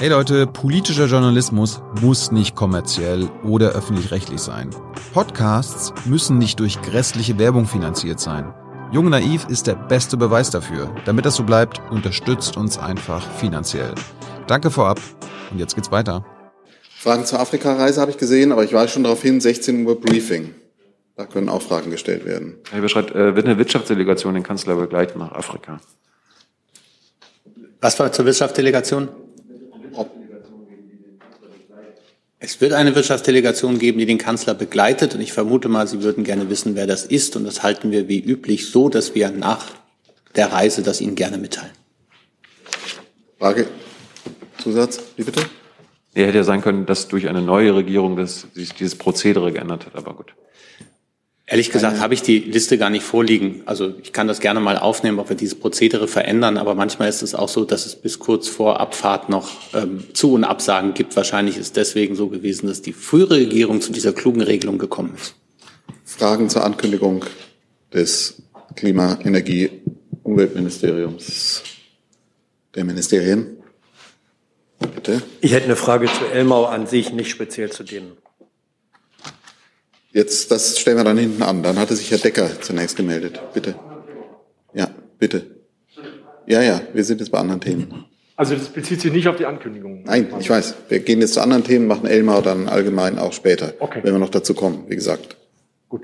Hey 0.00 0.10
Leute, 0.10 0.46
politischer 0.46 1.06
Journalismus 1.06 1.82
muss 2.00 2.30
nicht 2.30 2.54
kommerziell 2.54 3.28
oder 3.42 3.70
öffentlich-rechtlich 3.70 4.40
sein. 4.40 4.70
Podcasts 5.12 5.92
müssen 6.06 6.38
nicht 6.38 6.60
durch 6.60 6.80
grässliche 6.82 7.36
Werbung 7.36 7.66
finanziert 7.66 8.20
sein. 8.20 8.54
Jung 8.92 9.10
Naiv 9.10 9.46
ist 9.48 9.66
der 9.66 9.74
beste 9.74 10.16
Beweis 10.16 10.50
dafür. 10.50 10.94
Damit 11.04 11.26
das 11.26 11.34
so 11.34 11.42
bleibt, 11.42 11.80
unterstützt 11.90 12.56
uns 12.56 12.78
einfach 12.78 13.28
finanziell. 13.38 13.92
Danke 14.46 14.70
vorab 14.70 15.00
und 15.50 15.58
jetzt 15.58 15.74
geht's 15.74 15.90
weiter. 15.90 16.24
Fragen 16.96 17.26
zur 17.26 17.40
Afrika-Reise 17.40 18.00
habe 18.00 18.12
ich 18.12 18.18
gesehen, 18.18 18.52
aber 18.52 18.62
ich 18.62 18.72
weise 18.72 18.92
schon 18.92 19.02
darauf 19.02 19.20
hin, 19.20 19.40
16 19.40 19.84
Uhr 19.84 20.00
Briefing. 20.00 20.54
Da 21.16 21.26
können 21.26 21.48
auch 21.48 21.62
Fragen 21.62 21.90
gestellt 21.90 22.24
werden. 22.24 22.54
Herr 22.70 22.82
Beschreit, 22.82 23.10
äh, 23.16 23.34
wird 23.34 23.46
eine 23.46 23.58
Wirtschaftsdelegation 23.58 24.34
den 24.34 24.44
Kanzler 24.44 24.76
begleiten 24.76 25.18
nach 25.18 25.32
Afrika? 25.32 25.80
Was 27.80 27.98
war 27.98 28.12
zur 28.12 28.26
Wirtschaftsdelegation? 28.26 29.08
Es 32.40 32.60
wird 32.60 32.72
eine 32.72 32.94
Wirtschaftsdelegation 32.94 33.78
geben, 33.78 33.98
die 33.98 34.06
den 34.06 34.18
Kanzler 34.18 34.54
begleitet. 34.54 35.14
Und 35.14 35.20
ich 35.20 35.32
vermute 35.32 35.68
mal, 35.68 35.88
Sie 35.88 36.02
würden 36.02 36.22
gerne 36.22 36.48
wissen, 36.48 36.76
wer 36.76 36.86
das 36.86 37.04
ist. 37.04 37.34
Und 37.34 37.44
das 37.44 37.62
halten 37.62 37.90
wir 37.90 38.08
wie 38.08 38.20
üblich 38.20 38.70
so, 38.70 38.88
dass 38.88 39.14
wir 39.14 39.30
nach 39.30 39.66
der 40.36 40.52
Reise 40.52 40.82
das 40.82 41.00
Ihnen 41.00 41.16
gerne 41.16 41.36
mitteilen. 41.36 41.72
Frage, 43.38 43.66
Zusatz, 44.58 45.00
wie 45.16 45.24
bitte? 45.24 45.42
Er 46.14 46.26
hätte 46.26 46.38
ja 46.38 46.44
sein 46.44 46.62
können, 46.62 46.86
dass 46.86 47.08
durch 47.08 47.28
eine 47.28 47.42
neue 47.42 47.74
Regierung 47.74 48.16
das, 48.16 48.46
sich 48.54 48.72
dieses 48.72 48.96
Prozedere 48.96 49.52
geändert 49.52 49.86
hat, 49.86 49.96
aber 49.96 50.14
gut. 50.14 50.34
Ehrlich 51.50 51.70
gesagt 51.70 51.98
habe 51.98 52.12
ich 52.12 52.20
die 52.20 52.40
Liste 52.40 52.76
gar 52.76 52.90
nicht 52.90 53.04
vorliegen. 53.04 53.62
Also 53.64 53.94
ich 54.02 54.12
kann 54.12 54.28
das 54.28 54.40
gerne 54.40 54.60
mal 54.60 54.76
aufnehmen, 54.76 55.18
ob 55.18 55.30
wir 55.30 55.36
dieses 55.36 55.58
Prozedere 55.58 56.06
verändern, 56.06 56.58
aber 56.58 56.74
manchmal 56.74 57.08
ist 57.08 57.22
es 57.22 57.34
auch 57.34 57.48
so, 57.48 57.64
dass 57.64 57.86
es 57.86 57.96
bis 57.96 58.18
kurz 58.18 58.48
vor 58.48 58.80
Abfahrt 58.80 59.30
noch 59.30 59.48
ähm, 59.72 60.04
Zu- 60.12 60.34
und 60.34 60.44
Absagen 60.44 60.92
gibt. 60.92 61.16
Wahrscheinlich 61.16 61.56
ist 61.56 61.76
deswegen 61.76 62.16
so 62.16 62.28
gewesen, 62.28 62.66
dass 62.66 62.82
die 62.82 62.92
frühere 62.92 63.36
Regierung 63.36 63.80
zu 63.80 63.92
dieser 63.92 64.12
klugen 64.12 64.42
Regelung 64.42 64.76
gekommen 64.76 65.14
ist. 65.14 65.36
Fragen 66.04 66.50
zur 66.50 66.64
Ankündigung 66.64 67.24
des 67.94 68.42
Klima-, 68.76 69.18
Energie-, 69.24 69.70
Umweltministeriums 70.22 71.62
der 72.74 72.84
Ministerien? 72.84 73.56
Bitte. 74.78 75.22
Ich 75.40 75.52
hätte 75.52 75.64
eine 75.64 75.76
Frage 75.76 76.08
zu 76.08 76.26
Elmau 76.26 76.66
an 76.66 76.86
sich, 76.86 77.10
nicht 77.10 77.30
speziell 77.30 77.72
zu 77.72 77.84
denen. 77.84 78.12
Jetzt, 80.18 80.50
das 80.50 80.80
stellen 80.80 80.96
wir 80.96 81.04
dann 81.04 81.16
hinten 81.16 81.44
an. 81.44 81.62
Dann 81.62 81.78
hatte 81.78 81.94
sich 81.94 82.10
Herr 82.10 82.18
Decker 82.18 82.60
zunächst 82.60 82.96
gemeldet. 82.96 83.40
Bitte. 83.54 83.76
Ja, 84.74 84.88
bitte. 85.16 85.46
Ja, 86.44 86.60
ja, 86.60 86.80
wir 86.92 87.04
sind 87.04 87.20
jetzt 87.20 87.30
bei 87.30 87.38
anderen 87.38 87.60
Themen. 87.60 88.04
Also 88.34 88.56
das 88.56 88.66
bezieht 88.66 89.00
sich 89.00 89.12
nicht 89.12 89.28
auf 89.28 89.36
die 89.36 89.46
Ankündigung. 89.46 90.02
Nein, 90.04 90.26
ich 90.40 90.50
weiß. 90.50 90.74
Wir 90.88 90.98
gehen 90.98 91.20
jetzt 91.20 91.34
zu 91.34 91.40
anderen 91.40 91.62
Themen, 91.62 91.86
machen 91.86 92.08
Elmar 92.08 92.42
dann 92.42 92.68
allgemein 92.68 93.16
auch 93.16 93.32
später, 93.32 93.74
Okay. 93.78 94.00
wenn 94.02 94.12
wir 94.12 94.18
noch 94.18 94.30
dazu 94.30 94.54
kommen, 94.54 94.86
wie 94.88 94.96
gesagt. 94.96 95.36
Gut. 95.88 96.02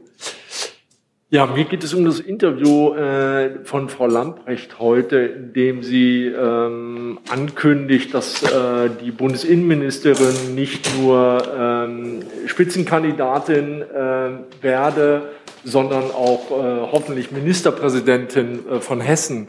Ja, 1.31 1.47
mir 1.47 1.65
geht 1.65 1.83
es 1.83 1.93
um 1.93 2.05
das 2.05 2.21
Interview 2.21 2.95
äh, 2.95 3.65
von 3.65 3.89
Frau 3.89 4.07
Lamprecht 4.07 4.79
heute, 4.79 5.17
in 5.17 5.53
dem 5.53 5.83
sie 5.83 6.27
ähm, 6.27 7.19
ankündigt, 7.29 8.15
dass 8.15 8.45
äh, 8.45 8.91
die 9.05 9.11
Bundesinnenministerin 9.11 10.55
nicht 10.55 10.89
nur 10.97 11.43
ähm, 11.59 12.21
Spitzenkandidatin 12.55 13.83
äh, 13.83 14.63
werde, 14.63 15.31
sondern 15.65 16.13
auch 16.13 16.53
äh, 16.53 16.87
hoffentlich 16.93 17.33
Ministerpräsidentin 17.33 18.61
äh, 18.69 18.81
von 18.81 19.01
Hessen 19.01 19.49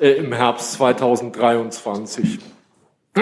äh, 0.00 0.10
im 0.14 0.32
Herbst 0.32 0.72
2023. 0.72 2.40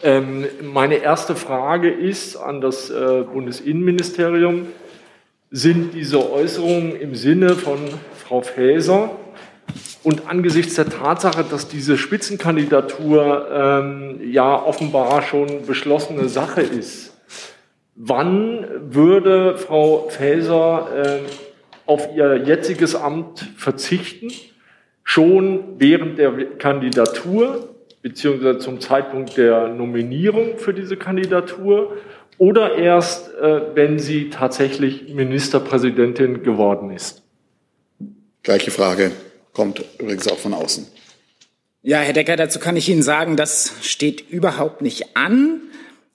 Ähm, 0.00 0.46
meine 0.62 0.98
erste 0.98 1.34
Frage 1.34 1.90
ist 1.90 2.36
an 2.36 2.60
das 2.60 2.88
äh, 2.88 3.24
Bundesinnenministerium. 3.32 4.68
Sind 5.50 5.92
diese 5.92 6.30
Äußerungen 6.30 6.94
im 6.94 7.16
Sinne 7.16 7.56
von 7.56 7.80
Frau 8.14 8.42
Faeser 8.42 9.10
und 10.04 10.28
angesichts 10.28 10.76
der 10.76 10.88
Tatsache, 10.88 11.42
dass 11.42 11.66
diese 11.66 11.98
Spitzenkandidatur 11.98 13.48
ähm, 13.52 14.20
ja 14.30 14.62
offenbar 14.62 15.22
schon 15.22 15.66
beschlossene 15.66 16.28
Sache 16.28 16.60
ist, 16.60 17.07
wann 17.98 18.66
würde 18.94 19.58
Frau 19.58 20.08
Faeser 20.08 20.88
äh, 20.94 21.20
auf 21.86 22.08
ihr 22.14 22.36
jetziges 22.44 22.94
Amt 22.94 23.40
verzichten? 23.56 24.30
Schon 25.02 25.78
während 25.78 26.18
der 26.18 26.32
Kandidatur 26.58 27.74
beziehungsweise 28.02 28.58
zum 28.58 28.80
Zeitpunkt 28.80 29.36
der 29.36 29.68
Nominierung 29.68 30.58
für 30.58 30.72
diese 30.72 30.96
Kandidatur 30.96 31.96
oder 32.38 32.76
erst, 32.76 33.34
äh, 33.34 33.74
wenn 33.74 33.98
sie 33.98 34.30
tatsächlich 34.30 35.12
Ministerpräsidentin 35.12 36.44
geworden 36.44 36.90
ist? 36.90 37.22
Gleiche 38.44 38.70
Frage 38.70 39.10
kommt 39.52 39.84
übrigens 39.98 40.28
auch 40.28 40.38
von 40.38 40.54
außen. 40.54 40.86
Ja, 41.82 41.98
Herr 41.98 42.12
Decker, 42.12 42.36
dazu 42.36 42.60
kann 42.60 42.76
ich 42.76 42.88
Ihnen 42.88 43.02
sagen, 43.02 43.36
das 43.36 43.74
steht 43.82 44.30
überhaupt 44.30 44.82
nicht 44.82 45.16
an. 45.16 45.60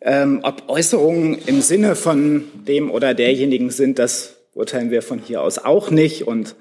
Ähm, 0.05 0.41
ob 0.43 0.67
Äußerungen 0.67 1.39
im 1.45 1.61
Sinne 1.61 1.95
von 1.95 2.43
dem 2.67 2.91
oder 2.91 3.13
derjenigen 3.13 3.69
sind, 3.69 3.99
das 3.99 4.35
beurteilen 4.53 4.91
wir 4.91 5.01
von 5.01 5.19
hier 5.19 5.41
aus 5.41 5.59
auch 5.59 5.91
nicht 5.91 6.27
und 6.27 6.55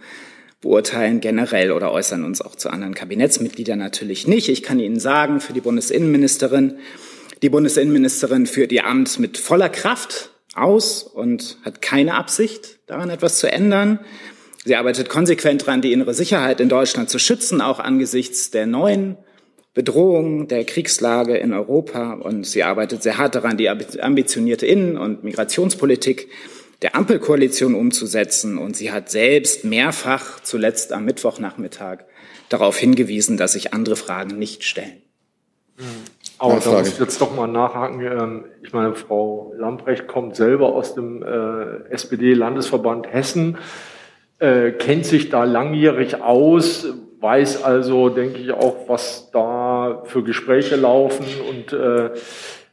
beurteilen 0.60 1.20
generell 1.20 1.72
oder 1.72 1.90
äußern 1.90 2.24
uns 2.24 2.40
auch 2.40 2.54
zu 2.54 2.70
anderen 2.70 2.94
Kabinettsmitgliedern 2.94 3.80
natürlich 3.80 4.28
nicht. 4.28 4.48
Ich 4.48 4.62
kann 4.62 4.78
Ihnen 4.78 5.00
sagen, 5.00 5.40
für 5.40 5.52
die 5.52 5.60
Bundesinnenministerin, 5.60 6.78
die 7.42 7.50
Bundesinnenministerin 7.50 8.46
führt 8.46 8.70
ihr 8.70 8.86
Amt 8.86 9.18
mit 9.18 9.38
voller 9.38 9.68
Kraft 9.68 10.30
aus 10.54 11.02
und 11.02 11.58
hat 11.64 11.82
keine 11.82 12.14
Absicht, 12.14 12.78
daran 12.86 13.10
etwas 13.10 13.38
zu 13.38 13.50
ändern. 13.50 13.98
Sie 14.64 14.76
arbeitet 14.76 15.08
konsequent 15.08 15.62
daran, 15.62 15.82
die 15.82 15.92
innere 15.92 16.14
Sicherheit 16.14 16.60
in 16.60 16.68
Deutschland 16.68 17.10
zu 17.10 17.18
schützen, 17.18 17.60
auch 17.60 17.80
angesichts 17.80 18.52
der 18.52 18.66
neuen 18.66 19.16
Bedrohung 19.74 20.48
der 20.48 20.64
Kriegslage 20.64 21.36
in 21.36 21.54
Europa 21.54 22.12
und 22.14 22.46
sie 22.46 22.62
arbeitet 22.62 23.02
sehr 23.02 23.16
hart 23.16 23.34
daran, 23.34 23.56
die 23.56 23.70
ambitionierte 23.70 24.66
Innen- 24.66 24.98
und 24.98 25.24
Migrationspolitik 25.24 26.28
der 26.82 26.94
Ampelkoalition 26.94 27.74
umzusetzen. 27.74 28.58
Und 28.58 28.76
sie 28.76 28.92
hat 28.92 29.10
selbst 29.10 29.64
mehrfach, 29.64 30.40
zuletzt 30.40 30.92
am 30.92 31.06
Mittwochnachmittag, 31.06 32.00
darauf 32.50 32.76
hingewiesen, 32.76 33.38
dass 33.38 33.52
sich 33.52 33.72
andere 33.72 33.96
Fragen 33.96 34.38
nicht 34.38 34.64
stellen. 34.64 35.00
Aber 36.38 36.60
da 36.60 36.70
muss 36.70 36.88
ich 36.88 36.98
jetzt 36.98 37.20
doch 37.20 37.34
mal 37.34 37.46
nachhaken. 37.46 38.00
Ähm, 38.00 38.44
ich 38.62 38.72
meine, 38.72 38.94
Frau 38.94 39.54
Lamprecht 39.56 40.06
kommt 40.06 40.36
selber 40.36 40.74
aus 40.74 40.94
dem 40.94 41.22
äh, 41.22 41.88
SPD-Landesverband 41.90 43.06
Hessen, 43.10 43.58
äh, 44.38 44.72
kennt 44.72 45.06
sich 45.06 45.30
da 45.30 45.44
langjährig 45.44 46.20
aus, 46.20 46.86
weiß 47.22 47.62
also, 47.62 48.08
denke 48.08 48.38
ich, 48.38 48.52
auch, 48.52 48.88
was 48.88 49.30
da 49.32 50.02
für 50.04 50.22
Gespräche 50.22 50.76
laufen 50.76 51.24
und 51.48 51.72
äh, 51.72 52.10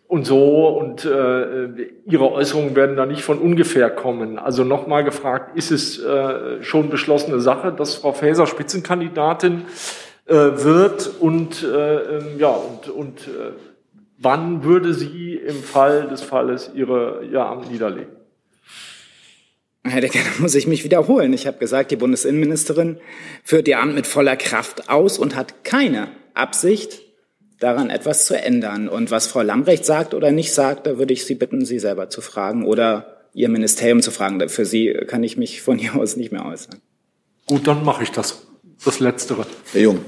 und 0.08 0.25
so 0.25 0.68
und 0.70 1.06
äh, 1.06 1.68
ihre 2.08 2.32
Äußerungen 2.32 2.75
werden 2.75 2.96
da 2.96 3.06
nicht 3.06 3.22
von 3.22 3.38
ungefähr 3.38 3.91
kommen. 3.91 4.39
Also 4.39 4.63
nochmal 4.63 5.03
gefragt, 5.03 5.56
ist 5.56 5.70
es 5.70 6.03
äh, 6.03 6.63
schon 6.63 6.89
beschlossene 6.89 7.39
Sache, 7.39 7.72
dass 7.72 7.94
Frau 7.94 8.12
Faeser 8.12 8.48
Spitzenkandidatin 8.48 9.65
äh, 10.25 10.34
wird 10.34 11.12
und 11.20 11.63
äh, 11.63 12.18
ähm, 12.18 12.39
ja 12.39 12.50
und 12.50 12.89
und 12.89 13.27
äh, 13.27 13.51
wann 14.18 14.63
würde 14.63 14.96
sie 14.96 15.36
im 15.36 15.62
Fall 15.62 16.08
des 16.08 16.24
Falles 16.24 16.72
ihre 16.74 17.24
ihr 17.32 17.46
Amt 17.46 17.70
niederlegen? 17.70 18.18
Herr 19.83 20.01
Decker, 20.01 20.19
da 20.38 20.41
muss 20.41 20.55
ich 20.55 20.67
mich 20.67 20.83
wiederholen. 20.83 21.33
Ich 21.33 21.48
habe 21.48 21.57
gesagt, 21.57 21.91
die 21.91 21.95
Bundesinnenministerin 21.95 23.00
führt 23.43 23.67
ihr 23.67 23.79
Amt 23.79 23.95
mit 23.95 24.07
voller 24.07 24.36
Kraft 24.36 24.89
aus 24.89 25.17
und 25.17 25.36
hat 25.36 25.63
keine 25.63 26.09
Absicht, 26.33 27.01
daran 27.59 27.89
etwas 27.89 28.25
zu 28.25 28.41
ändern. 28.41 28.88
Und 28.88 29.12
was 29.12 29.27
Frau 29.27 29.41
Lambrecht 29.41 29.86
sagt 29.86 30.13
oder 30.13 30.31
nicht 30.31 30.53
sagt, 30.53 30.88
da 30.88 30.98
würde 30.98 31.13
ich 31.13 31.25
Sie 31.25 31.36
bitten, 31.36 31.65
Sie 31.65 31.79
selber 31.79 32.09
zu 32.09 32.21
fragen 32.21 32.65
oder 32.65 33.17
Ihr 33.33 33.50
Ministerium 33.50 34.01
zu 34.01 34.12
fragen. 34.12 34.48
Für 34.50 34.65
Sie 34.65 34.93
kann 35.07 35.24
ich 35.24 35.38
mich 35.38 35.62
von 35.62 35.77
hier 35.77 35.95
aus 35.95 36.15
nicht 36.15 36.31
mehr 36.31 36.45
äußern. 36.45 36.81
Gut, 37.45 37.67
dann 37.67 37.83
mache 37.83 38.03
ich 38.03 38.12
das. 38.12 38.48
Das 38.83 39.00
Letztere. 39.00 39.45
Herr 39.74 39.81
Jung. 39.81 40.00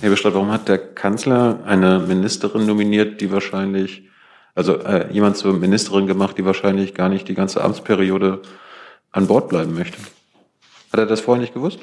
Herr 0.00 0.10
Bestreit, 0.10 0.34
warum 0.34 0.52
hat 0.52 0.68
der 0.68 0.78
Kanzler 0.78 1.60
eine 1.66 1.98
Ministerin 1.98 2.66
nominiert, 2.66 3.20
die 3.20 3.30
wahrscheinlich, 3.32 4.08
also 4.54 4.76
äh, 4.78 5.12
jemand 5.12 5.36
zur 5.36 5.54
Ministerin 5.54 6.06
gemacht, 6.06 6.38
die 6.38 6.44
wahrscheinlich 6.44 6.94
gar 6.94 7.08
nicht 7.08 7.26
die 7.28 7.34
ganze 7.34 7.62
Amtsperiode 7.62 8.42
an 9.14 9.28
Bord 9.28 9.48
bleiben 9.48 9.74
möchte? 9.74 9.96
Hat 10.92 11.00
er 11.00 11.06
das 11.06 11.20
vorher 11.20 11.40
nicht 11.40 11.54
gewusst? 11.54 11.78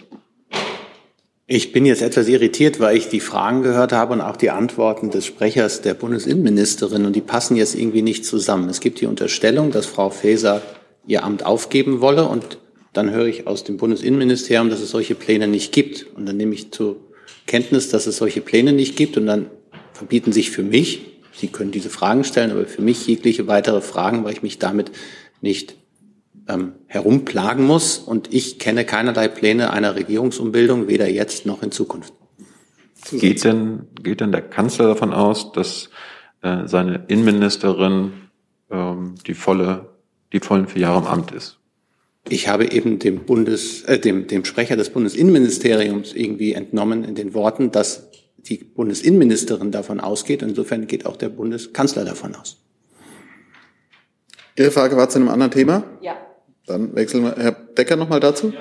Ich 1.47 1.73
bin 1.73 1.85
jetzt 1.85 2.01
etwas 2.01 2.27
irritiert, 2.27 2.79
weil 2.79 2.95
ich 2.95 3.09
die 3.09 3.19
Fragen 3.19 3.63
gehört 3.63 3.91
habe 3.91 4.13
und 4.13 4.21
auch 4.21 4.37
die 4.37 4.51
Antworten 4.51 5.09
des 5.09 5.25
Sprechers 5.25 5.81
der 5.81 5.93
Bundesinnenministerin 5.95 7.05
und 7.05 7.15
die 7.15 7.21
passen 7.21 7.57
jetzt 7.57 7.75
irgendwie 7.75 8.01
nicht 8.01 8.25
zusammen. 8.25 8.69
Es 8.69 8.79
gibt 8.79 9.01
die 9.01 9.05
Unterstellung, 9.05 9.71
dass 9.71 9.85
Frau 9.85 10.09
Faeser 10.09 10.61
ihr 11.07 11.23
Amt 11.23 11.45
aufgeben 11.45 11.99
wolle 11.99 12.25
und 12.25 12.57
dann 12.93 13.11
höre 13.11 13.25
ich 13.25 13.47
aus 13.47 13.63
dem 13.63 13.77
Bundesinnenministerium, 13.77 14.69
dass 14.69 14.81
es 14.81 14.91
solche 14.91 15.15
Pläne 15.15 15.47
nicht 15.47 15.71
gibt. 15.71 16.05
Und 16.15 16.25
dann 16.25 16.37
nehme 16.37 16.53
ich 16.53 16.71
zur 16.71 16.97
Kenntnis, 17.47 17.89
dass 17.89 18.07
es 18.07 18.17
solche 18.17 18.41
Pläne 18.41 18.73
nicht 18.73 18.95
gibt 18.97 19.17
und 19.17 19.25
dann 19.25 19.49
verbieten 19.93 20.31
sich 20.31 20.51
für 20.51 20.63
mich, 20.63 21.07
Sie 21.33 21.47
können 21.47 21.71
diese 21.71 21.89
Fragen 21.89 22.25
stellen, 22.25 22.51
aber 22.51 22.65
für 22.65 22.81
mich 22.81 23.07
jegliche 23.07 23.47
weitere 23.47 23.81
Fragen, 23.81 24.25
weil 24.25 24.33
ich 24.33 24.43
mich 24.43 24.59
damit 24.59 24.91
nicht 25.41 25.75
ähm, 26.47 26.73
herumplagen 26.87 27.65
muss. 27.65 27.97
Und 27.97 28.33
ich 28.33 28.59
kenne 28.59 28.85
keinerlei 28.85 29.27
Pläne 29.27 29.71
einer 29.71 29.95
Regierungsumbildung, 29.95 30.87
weder 30.87 31.09
jetzt 31.09 31.45
noch 31.45 31.63
in 31.63 31.71
Zukunft. 31.71 32.13
Geht 33.11 33.43
denn, 33.43 33.87
geht 34.01 34.21
denn 34.21 34.31
der 34.31 34.41
Kanzler 34.41 34.87
davon 34.87 35.13
aus, 35.13 35.51
dass 35.53 35.89
äh, 36.41 36.67
seine 36.67 37.05
Innenministerin 37.07 38.13
ähm, 38.69 39.15
die 39.25 39.33
volle, 39.33 39.89
die 40.33 40.39
vollen 40.39 40.67
vier 40.67 40.83
Jahre 40.83 40.99
im 40.99 41.07
Amt 41.07 41.31
ist? 41.31 41.57
Ich 42.29 42.47
habe 42.47 42.71
eben 42.71 42.99
dem 42.99 43.25
Bundes, 43.25 43.83
äh, 43.83 43.99
dem, 43.99 44.27
dem 44.27 44.45
Sprecher 44.45 44.77
des 44.77 44.91
Bundesinnenministeriums 44.91 46.13
irgendwie 46.13 46.53
entnommen 46.53 47.03
in 47.03 47.15
den 47.15 47.33
Worten, 47.33 47.71
dass 47.71 48.09
die 48.37 48.57
Bundesinnenministerin 48.57 49.71
davon 49.71 49.99
ausgeht. 49.99 50.41
Insofern 50.41 50.87
geht 50.87 51.05
auch 51.05 51.17
der 51.17 51.29
Bundeskanzler 51.29 52.05
davon 52.05 52.35
aus. 52.35 52.57
Ihre 54.57 54.71
Frage 54.71 54.97
war 54.97 55.09
zu 55.09 55.19
einem 55.19 55.29
anderen 55.29 55.51
Thema? 55.51 55.83
Ja. 56.01 56.15
Dann 56.67 56.95
wechseln 56.95 57.23
wir. 57.23 57.35
Herr 57.37 57.51
Decker 57.51 57.95
noch 57.95 58.09
mal 58.09 58.19
dazu. 58.19 58.53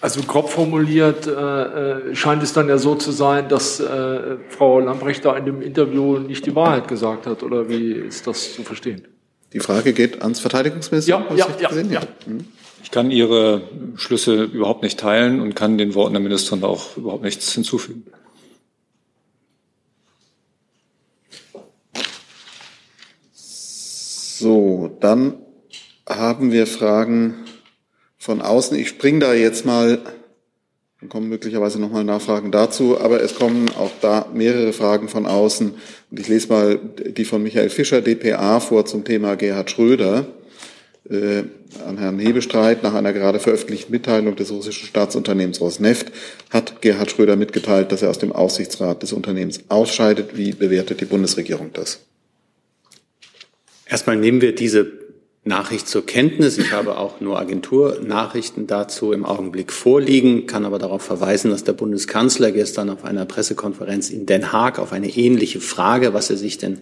Also 0.00 0.22
grob 0.22 0.50
formuliert 0.50 1.26
äh, 1.26 2.14
scheint 2.14 2.42
es 2.42 2.52
dann 2.52 2.68
ja 2.68 2.78
so 2.78 2.94
zu 2.94 3.10
sein, 3.12 3.48
dass 3.48 3.80
äh, 3.80 4.36
Frau 4.50 4.78
Lambrecht 4.78 5.24
da 5.24 5.36
in 5.36 5.46
dem 5.46 5.62
Interview 5.62 6.18
nicht 6.18 6.46
die 6.46 6.54
Wahrheit 6.54 6.86
gesagt 6.86 7.26
hat. 7.26 7.42
Oder 7.42 7.68
wie 7.68 7.92
ist 7.92 8.26
das 8.26 8.54
zu 8.54 8.62
verstehen? 8.62 9.08
Die 9.52 9.60
Frage 9.60 9.92
geht 9.94 10.22
ans 10.22 10.38
Verteidigungsministerium. 10.40 11.36
Ja, 11.36 11.48
ja, 11.58 11.70
ja, 11.70 11.82
ja. 11.82 12.00
Mhm. 12.26 12.44
Ich 12.82 12.92
kann 12.92 13.10
Ihre 13.10 13.62
Schlüsse 13.96 14.44
überhaupt 14.44 14.82
nicht 14.84 15.00
teilen 15.00 15.40
und 15.40 15.56
kann 15.56 15.76
den 15.76 15.94
Worten 15.94 16.12
der 16.12 16.22
Ministerin 16.22 16.62
auch 16.62 16.96
überhaupt 16.96 17.24
nichts 17.24 17.52
hinzufügen. 17.52 18.04
So, 24.38 24.94
dann 25.00 25.34
haben 26.06 26.52
wir 26.52 26.66
Fragen 26.66 27.36
von 28.18 28.42
außen. 28.42 28.78
Ich 28.78 28.88
springe 28.88 29.20
da 29.20 29.32
jetzt 29.32 29.64
mal, 29.64 29.98
dann 31.00 31.08
kommen 31.08 31.30
möglicherweise 31.30 31.80
nochmal 31.80 32.04
Nachfragen 32.04 32.52
dazu, 32.52 33.00
aber 33.00 33.22
es 33.22 33.34
kommen 33.34 33.70
auch 33.78 33.92
da 34.02 34.26
mehrere 34.34 34.74
Fragen 34.74 35.08
von 35.08 35.24
außen. 35.24 35.72
Und 36.10 36.20
ich 36.20 36.28
lese 36.28 36.48
mal 36.48 36.78
die 36.78 37.24
von 37.24 37.42
Michael 37.42 37.70
Fischer, 37.70 38.02
dpa, 38.02 38.60
vor 38.60 38.84
zum 38.84 39.04
Thema 39.04 39.36
Gerhard 39.36 39.70
Schröder 39.70 40.26
äh, 41.08 41.44
an 41.86 41.96
Herrn 41.96 42.18
Hebestreit. 42.18 42.82
Nach 42.82 42.92
einer 42.92 43.14
gerade 43.14 43.38
veröffentlichten 43.38 43.90
Mitteilung 43.90 44.36
des 44.36 44.50
russischen 44.50 44.86
Staatsunternehmens 44.86 45.62
Rosneft 45.62 46.12
hat 46.50 46.82
Gerhard 46.82 47.10
Schröder 47.10 47.36
mitgeteilt, 47.36 47.90
dass 47.90 48.02
er 48.02 48.10
aus 48.10 48.18
dem 48.18 48.32
Aufsichtsrat 48.32 49.02
des 49.02 49.14
Unternehmens 49.14 49.60
ausscheidet. 49.68 50.36
Wie 50.36 50.52
bewertet 50.52 51.00
die 51.00 51.06
Bundesregierung 51.06 51.70
das? 51.72 52.00
Erstmal 53.86 54.16
nehmen 54.16 54.40
wir 54.40 54.54
diese 54.54 54.92
Nachricht 55.44 55.86
zur 55.86 56.04
Kenntnis. 56.04 56.58
Ich 56.58 56.72
habe 56.72 56.98
auch 56.98 57.20
nur 57.20 57.38
Agenturnachrichten 57.38 58.66
dazu 58.66 59.12
im 59.12 59.24
Augenblick 59.24 59.72
vorliegen, 59.72 60.46
kann 60.46 60.64
aber 60.64 60.80
darauf 60.80 61.02
verweisen, 61.02 61.52
dass 61.52 61.62
der 61.62 61.72
Bundeskanzler 61.72 62.50
gestern 62.50 62.90
auf 62.90 63.04
einer 63.04 63.24
Pressekonferenz 63.26 64.10
in 64.10 64.26
Den 64.26 64.52
Haag 64.52 64.80
auf 64.80 64.92
eine 64.92 65.08
ähnliche 65.08 65.60
Frage, 65.60 66.14
was 66.14 66.30
er 66.30 66.36
sich 66.36 66.58
denn 66.58 66.80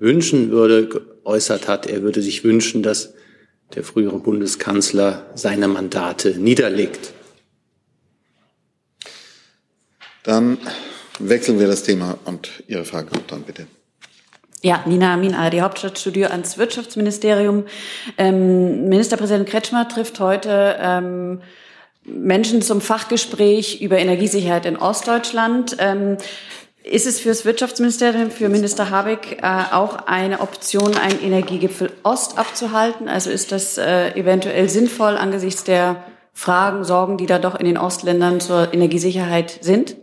wünschen 0.00 0.50
würde, 0.50 0.88
geäußert 0.88 1.68
hat. 1.68 1.86
Er 1.86 2.02
würde 2.02 2.20
sich 2.20 2.42
wünschen, 2.42 2.82
dass 2.82 3.14
der 3.76 3.84
frühere 3.84 4.18
Bundeskanzler 4.18 5.30
seine 5.36 5.68
Mandate 5.68 6.30
niederlegt. 6.36 7.12
Dann 10.24 10.58
wechseln 11.20 11.60
wir 11.60 11.68
das 11.68 11.84
Thema 11.84 12.18
und 12.24 12.64
Ihre 12.66 12.84
Frage 12.84 13.10
kommt 13.10 13.30
dann 13.30 13.42
bitte. 13.42 13.66
Ja, 14.62 14.82
Nina 14.84 15.14
Amin, 15.14 15.34
ARD 15.34 15.62
Hauptstadtstudio 15.62 16.28
ans 16.28 16.58
Wirtschaftsministerium. 16.58 17.64
Ähm, 18.18 18.90
Ministerpräsident 18.90 19.48
Kretschmer 19.48 19.88
trifft 19.88 20.20
heute 20.20 20.76
ähm, 20.78 21.40
Menschen 22.04 22.60
zum 22.60 22.82
Fachgespräch 22.82 23.80
über 23.80 23.98
Energiesicherheit 23.98 24.66
in 24.66 24.76
Ostdeutschland. 24.76 25.76
Ähm, 25.78 26.18
ist 26.82 27.06
es 27.06 27.20
für 27.20 27.30
das 27.30 27.46
Wirtschaftsministerium, 27.46 28.30
für 28.30 28.50
Minister 28.50 28.90
Habeck 28.90 29.38
äh, 29.42 29.72
auch 29.72 30.06
eine 30.06 30.40
Option, 30.40 30.94
einen 30.94 31.22
Energiegipfel 31.22 31.90
Ost 32.02 32.36
abzuhalten? 32.36 33.08
Also 33.08 33.30
ist 33.30 33.52
das 33.52 33.78
äh, 33.78 34.10
eventuell 34.10 34.68
sinnvoll 34.68 35.16
angesichts 35.16 35.64
der 35.64 36.04
Fragen, 36.34 36.84
Sorgen, 36.84 37.16
die 37.16 37.26
da 37.26 37.38
doch 37.38 37.54
in 37.54 37.64
den 37.64 37.78
Ostländern 37.78 38.40
zur 38.40 38.74
Energiesicherheit 38.74 39.58
sind? 39.62 39.96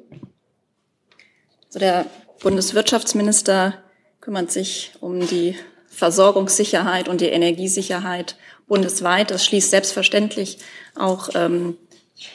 Also 1.68 1.78
der 1.78 2.06
Bundeswirtschaftsminister 2.42 3.76
kümmert 4.28 4.52
sich 4.52 4.92
um 5.00 5.26
die 5.26 5.56
Versorgungssicherheit 5.88 7.08
und 7.08 7.22
die 7.22 7.30
Energiesicherheit 7.30 8.36
bundesweit. 8.68 9.32
Das 9.32 9.46
schließt 9.46 9.70
selbstverständlich 9.70 10.58
auch 10.96 11.30
ähm, 11.34 11.78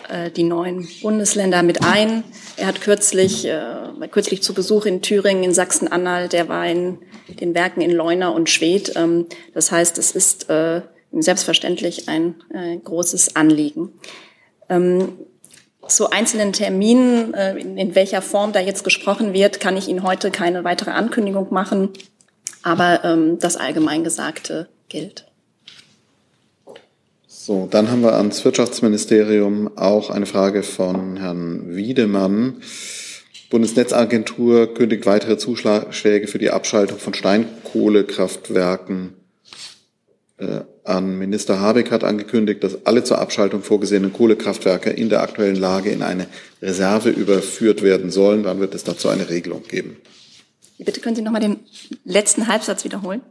äh, 0.09 0.31
die 0.31 0.45
neuen 0.45 0.89
Bundesländer 1.03 1.63
mit 1.63 1.85
ein. 1.85 2.25
Er 2.57 2.69
hat 2.69 2.81
kürzlich, 2.81 3.45
äh, 3.45 4.09
kürzlich 4.11 4.43
zu 4.43 4.55
Besuch 4.55 4.87
in 4.87 5.03
Thüringen, 5.03 5.45
in 5.45 5.53
Sachsen-Anhalt, 5.53 6.33
der 6.33 6.49
war 6.49 6.67
in 6.67 7.01
den 7.29 7.55
Werken 7.55 7.83
in 7.83 7.91
Leuna 7.91 8.31
und 8.31 8.49
Schwedt. 8.49 8.95
Ähm, 8.97 9.27
das 9.53 9.71
heißt, 9.71 9.99
es 9.99 10.13
ist 10.13 10.49
äh, 10.49 10.81
selbstverständlich 11.13 12.09
ein 12.09 12.37
äh, 12.55 12.79
großes 12.79 13.37
Anliegen. 13.37 13.93
Ähm, 14.71 15.19
zu 15.89 16.11
einzelnen 16.11 16.53
Terminen, 16.53 17.35
äh, 17.35 17.59
in, 17.59 17.95
welcher 17.95 18.23
Form 18.23 18.53
da 18.53 18.61
jetzt 18.61 18.85
gesprochen 18.85 19.33
wird, 19.33 19.61
kann 19.61 19.77
ich 19.77 19.89
Ihnen 19.89 20.03
heute 20.03 20.31
keine 20.31 20.65
weitere 20.65 20.91
Ankündigung 20.91 21.53
machen. 21.53 21.91
Aber 22.63 23.05
ähm, 23.05 23.39
das 23.41 23.57
Allgemeingesagte 23.57 24.69
gilt. 24.89 25.27
So, 27.27 27.67
dann 27.69 27.91
haben 27.91 28.03
wir 28.03 28.15
ans 28.15 28.45
Wirtschaftsministerium 28.45 29.77
auch 29.77 30.11
eine 30.11 30.27
Frage 30.27 30.63
von 30.63 31.17
Herrn 31.17 31.75
Wiedemann. 31.75 32.63
Bundesnetzagentur 33.51 34.73
kündigt 34.73 35.07
weitere 35.07 35.37
Zuschläge 35.37 36.29
für 36.29 36.39
die 36.39 36.51
Abschaltung 36.51 36.99
von 36.99 37.15
Steinkohlekraftwerken 37.15 39.15
an. 40.85 41.19
Minister 41.19 41.61
Habeck 41.61 41.91
hat 41.91 42.05
angekündigt, 42.05 42.63
dass 42.65 42.87
alle 42.87 43.05
zur 43.05 43.19
Abschaltung 43.19 43.63
vorgesehenen 43.63 44.13
Kohlekraftwerke 44.13 44.91
in 44.91 45.09
der 45.09 45.23
aktuellen 45.23 45.57
Lage 45.57 45.91
in 45.91 46.03
eine 46.03 46.27
Reserve 46.61 47.11
überführt 47.11 47.83
werden 47.83 48.11
sollen. 48.11 48.43
Dann 48.43 48.61
wird 48.61 48.75
es 48.75 48.85
dazu 48.85 49.09
eine 49.09 49.29
Regelung 49.29 49.63
geben. 49.65 49.97
Bitte 50.79 51.01
können 51.01 51.17
Sie 51.17 51.23
noch 51.23 51.33
mal 51.33 51.41
den 51.41 51.61
letzten 52.05 52.49
Halbsatz 52.49 52.85
wiederholen? 52.85 53.23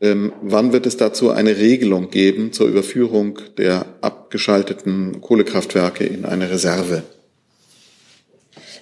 Ähm, 0.00 0.32
wann 0.42 0.72
wird 0.72 0.86
es 0.86 0.96
dazu 0.96 1.30
eine 1.30 1.56
Regelung 1.56 2.10
geben 2.10 2.52
zur 2.52 2.66
Überführung 2.66 3.38
der 3.56 3.86
abgeschalteten 4.02 5.20
Kohlekraftwerke 5.20 6.04
in 6.04 6.24
eine 6.24 6.50
Reserve? 6.50 7.02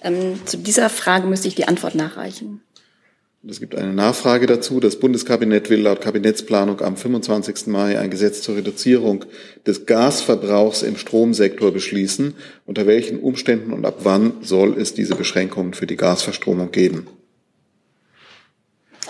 Ähm, 0.02 0.40
zu 0.44 0.56
dieser 0.56 0.90
Frage 0.90 1.26
müsste 1.26 1.48
ich 1.48 1.54
die 1.54 1.68
Antwort 1.68 1.94
nachreichen. 1.94 2.62
Es 3.46 3.61
gibt 3.61 3.74
eine 3.74 3.92
Nachfrage 3.92 4.46
dazu. 4.46 4.80
Das 4.80 4.98
Bundeskabinett 4.98 5.68
will 5.68 5.83
laut 5.83 6.00
Kabinettsplanung 6.00 6.80
am 6.80 6.96
25. 6.96 7.66
Mai 7.66 7.98
ein 7.98 8.09
Gesetz 8.09 8.40
zur 8.40 8.57
Reduzierung 8.57 9.26
des 9.66 9.85
Gasverbrauchs 9.85 10.83
im 10.83 10.96
Stromsektor 10.96 11.70
beschließen. 11.70 12.35
Unter 12.64 12.87
welchen 12.87 13.20
Umständen 13.20 13.74
und 13.74 13.85
ab 13.85 13.98
wann 14.02 14.42
soll 14.42 14.80
es 14.80 14.94
diese 14.94 15.14
Beschränkungen 15.14 15.74
für 15.74 15.87
die 15.87 15.96
Gasverstromung 15.96 16.70
geben? 16.70 17.07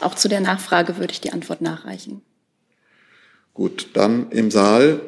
Auch 0.01 0.17
zu 0.17 0.29
der 0.29 0.41
Nachfrage 0.41 0.99
würde 0.99 1.13
ich 1.13 1.21
die 1.21 1.33
Antwort 1.33 1.61
nachreichen. 1.61 2.21
Gut, 3.53 3.91
dann 3.93 4.33
im 4.33 4.51
Saal. 4.51 5.01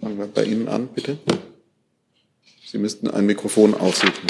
Fangen 0.00 0.18
wir 0.18 0.26
bei 0.26 0.44
Ihnen 0.44 0.68
an, 0.68 0.88
bitte. 0.88 1.16
Sie 2.66 2.76
müssten 2.76 3.08
ein 3.08 3.24
Mikrofon 3.24 3.72
aussuchen. 3.74 4.26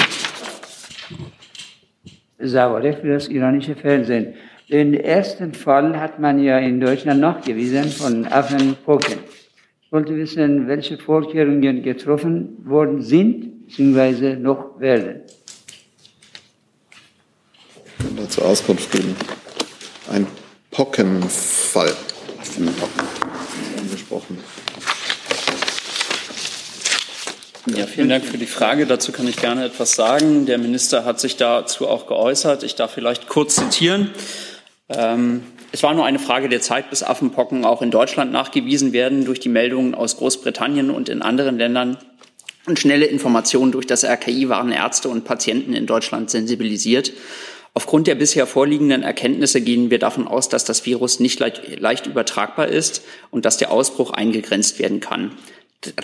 Savarek 2.39 2.99
für 3.01 3.13
das 3.15 3.29
iranische 3.29 3.75
Fernsehen. 3.75 4.35
Den 4.71 4.95
ersten 4.95 5.53
Fall 5.53 6.01
hat 6.01 6.19
man 6.19 6.43
ja 6.43 6.59
in 6.59 6.81
Deutschland 6.81 7.21
nachgewiesen 7.21 7.85
von 7.85 8.27
Affenpocken. 8.27 9.19
Ich 9.83 9.93
wollte 9.93 10.17
wissen, 10.17 10.67
welche 10.67 10.99
Vorkehrungen 10.99 11.83
getroffen 11.83 12.57
worden 12.65 13.03
sind 13.03 13.67
bzw. 13.67 14.37
noch 14.37 14.81
werden 14.81 15.23
und 18.17 18.25
dazu 18.25 18.43
Auskunft 18.43 18.91
geben. 18.93 19.17
Ein 20.11 20.27
Pockenfall. 20.71 21.93
Was 22.39 22.49
für 22.51 22.63
ein 22.63 22.75
Pocken? 22.75 23.07
Angesprochen. 23.79 24.39
Ja, 27.67 27.87
vielen 27.87 28.11
Dank 28.11 28.27
für 28.27 28.37
die 28.37 28.47
Frage. 28.47 28.85
Dazu 28.85 29.11
kann 29.11 29.27
ich 29.27 29.37
gerne 29.37 29.65
etwas 29.65 29.93
sagen. 29.93 30.45
Der 30.45 30.59
Minister 30.59 31.07
hat 31.07 31.19
sich 31.19 31.37
dazu 31.37 31.89
auch 31.89 32.07
geäußert. 32.07 32.63
Ich 32.63 32.75
darf 32.75 32.93
vielleicht 32.93 33.27
kurz 33.27 33.57
zitieren. 33.57 34.11
Ähm, 34.91 35.43
es 35.73 35.83
war 35.83 35.95
nur 35.95 36.05
eine 36.05 36.19
Frage 36.19 36.51
der 36.51 36.61
Zeit, 36.61 36.91
bis 36.91 37.03
Affenpocken 37.03 37.65
auch 37.65 37.81
in 37.81 37.91
Deutschland 37.91 38.33
nachgewiesen 38.33 38.93
werden 38.93 39.25
durch 39.25 39.41
die 39.41 39.49
Meldungen 39.49 39.95
aus 39.95 40.19
Großbritannien 40.19 40.91
und 40.91 41.09
in 41.09 41.23
anderen 41.23 41.57
Ländern. 41.57 41.97
Und 42.67 42.79
schnelle 42.79 43.07
Informationen 43.07 43.73
durch 43.73 43.87
das 43.87 44.05
RKI 44.05 44.51
waren 44.51 44.71
Ärzte 44.71 45.09
und 45.09 45.25
Patienten 45.25 45.73
in 45.73 45.87
Deutschland 45.87 46.29
sensibilisiert. 46.31 47.13
Aufgrund 47.73 48.07
der 48.07 48.15
bisher 48.15 48.47
vorliegenden 48.47 49.03
Erkenntnisse 49.03 49.63
gehen 49.63 49.91
wir 49.91 49.99
davon 49.99 50.29
aus, 50.29 50.51
dass 50.51 50.65
das 50.65 50.85
Virus 50.85 51.19
nicht 51.19 51.41
leicht, 51.41 51.81
leicht 51.81 52.07
übertragbar 52.07 52.69
ist 52.69 53.03
und 53.31 53.47
dass 53.47 53.57
der 53.57 53.71
Ausbruch 53.71 54.11
eingegrenzt 54.13 54.79
werden 54.79 55.01
kann. 55.01 55.33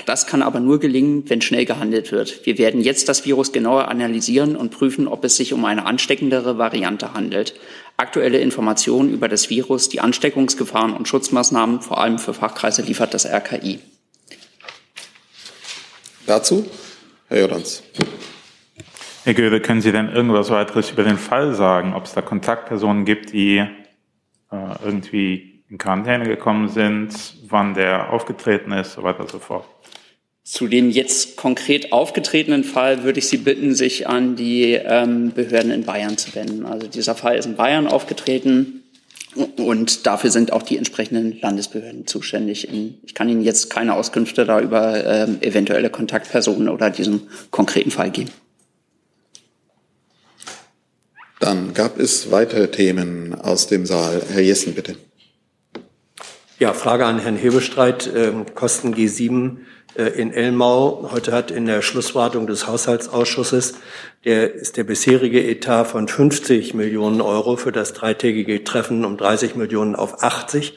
Das 0.05 0.27
kann 0.27 0.43
aber 0.43 0.61
nur 0.61 0.79
gelingen, 0.79 1.25
wenn 1.29 1.41
schnell 1.41 1.65
gehandelt 1.65 2.13
wird. 2.13 2.45
Wir 2.45 2.59
werden 2.59 2.83
jetzt 2.83 3.09
das 3.09 3.25
Virus 3.25 3.53
genauer 3.53 3.89
analysieren 3.89 4.55
und 4.55 4.71
prüfen, 4.71 5.09
ob 5.09 5.25
es 5.25 5.37
sich 5.37 5.55
um 5.55 5.65
eine 5.65 5.87
ansteckendere 5.87 6.59
Variante 6.59 7.15
handelt. 7.15 7.55
Aktuelle 7.97 8.39
Informationen 8.39 9.13
über 9.13 9.29
das 9.29 9.49
Virus, 9.49 9.89
die 9.89 10.01
Ansteckungsgefahren 10.01 10.93
und 10.93 11.09
Schutzmaßnahmen, 11.09 11.81
vor 11.81 11.99
allem 11.99 12.19
für 12.19 12.35
Fachkreise, 12.35 12.83
liefert 12.83 13.15
das 13.15 13.25
RKI. 13.25 13.79
Dazu 16.27 16.67
Herr 17.31 17.39
Jordans. 17.39 17.85
Herr 19.23 19.35
Göbe, 19.35 19.61
können 19.61 19.81
Sie 19.81 19.93
denn 19.93 20.09
irgendwas 20.11 20.51
weiteres 20.51 20.91
über 20.91 21.05
den 21.05 21.17
Fall 21.17 21.55
sagen? 21.55 21.95
Ob 21.95 22.07
es 22.07 22.13
da 22.13 22.23
Kontaktpersonen 22.23 23.05
gibt, 23.05 23.33
die 23.33 23.59
äh, 23.59 23.67
irgendwie 24.85 25.50
in 25.71 25.79
Quarantäne 25.79 26.25
gekommen 26.25 26.69
sind, 26.69 27.15
wann 27.49 27.75
der 27.75 28.13
aufgetreten 28.13 28.73
ist, 28.73 28.95
so 28.95 29.03
weiter 29.03 29.21
und 29.21 29.31
so 29.31 29.39
fort? 29.39 29.65
Zu 30.43 30.67
dem 30.67 30.91
jetzt 30.91 31.37
konkret 31.37 31.93
aufgetretenen 31.93 32.65
Fall 32.65 33.05
würde 33.05 33.21
ich 33.21 33.29
Sie 33.29 33.37
bitten, 33.37 33.75
sich 33.75 34.09
an 34.09 34.35
die 34.35 34.73
ähm, 34.73 35.33
Behörden 35.33 35.71
in 35.71 35.85
Bayern 35.85 36.19
zu 36.19 36.35
wenden. 36.35 36.67
Also 36.67 36.89
dieser 36.89 37.15
Fall 37.15 37.37
ist 37.37 37.47
in 37.47 37.55
Bayern 37.55 37.87
aufgetreten 37.87 38.83
und 39.57 40.07
dafür 40.07 40.31
sind 40.31 40.53
auch 40.53 40.65
die 40.65 40.77
entsprechenden 40.77 41.41
Landesbehörden 41.41 42.09
zuständig. 42.09 42.69
Ich 43.05 43.15
kann 43.15 43.29
Ihnen 43.29 43.43
jetzt 43.43 43.71
keine 43.71 43.95
Auskünfte 43.95 44.45
da 44.45 44.61
über 44.61 45.05
ähm, 45.07 45.39
eventuelle 45.41 45.89
Kontaktpersonen 45.89 46.69
oder 46.69 46.91
diesen 46.91 47.29
konkreten 47.53 47.93
Fall 47.93 48.11
geben. 48.11 48.31
Dann 51.39 51.75
gab 51.75 52.01
es 52.01 52.33
weitere 52.33 52.69
Themen 52.73 53.35
aus 53.35 53.69
dem 53.69 53.87
Saal. 53.87 54.21
Herr 54.33 54.43
Jessen, 54.43 54.75
bitte. 54.75 54.97
Ja, 56.61 56.75
Frage 56.75 57.07
an 57.07 57.19
Herrn 57.19 57.37
Hebestreit. 57.37 58.11
Ähm, 58.15 58.45
Kosten 58.55 58.93
G7 58.95 59.61
äh, 59.97 60.03
in 60.03 60.31
Elmau. 60.31 61.09
Heute 61.11 61.33
hat 61.33 61.51
in 61.51 61.65
der 61.65 61.81
Schlusswartung 61.81 62.47
des 62.47 62.67
Haushaltsausschusses 62.67 63.77
der 64.27 64.53
ist 64.53 64.77
der 64.77 64.85
bisherige 64.85 65.43
Etat 65.43 65.85
von 65.85 66.07
50 66.07 66.75
Millionen 66.75 67.23
Euro 67.23 67.57
für 67.57 67.73
das 67.73 67.95
dreitägige 67.95 68.63
Treffen 68.63 69.07
um 69.07 69.17
30 69.17 69.57
Millionen 69.57 69.97
auf 69.97 70.23
80 70.23 70.77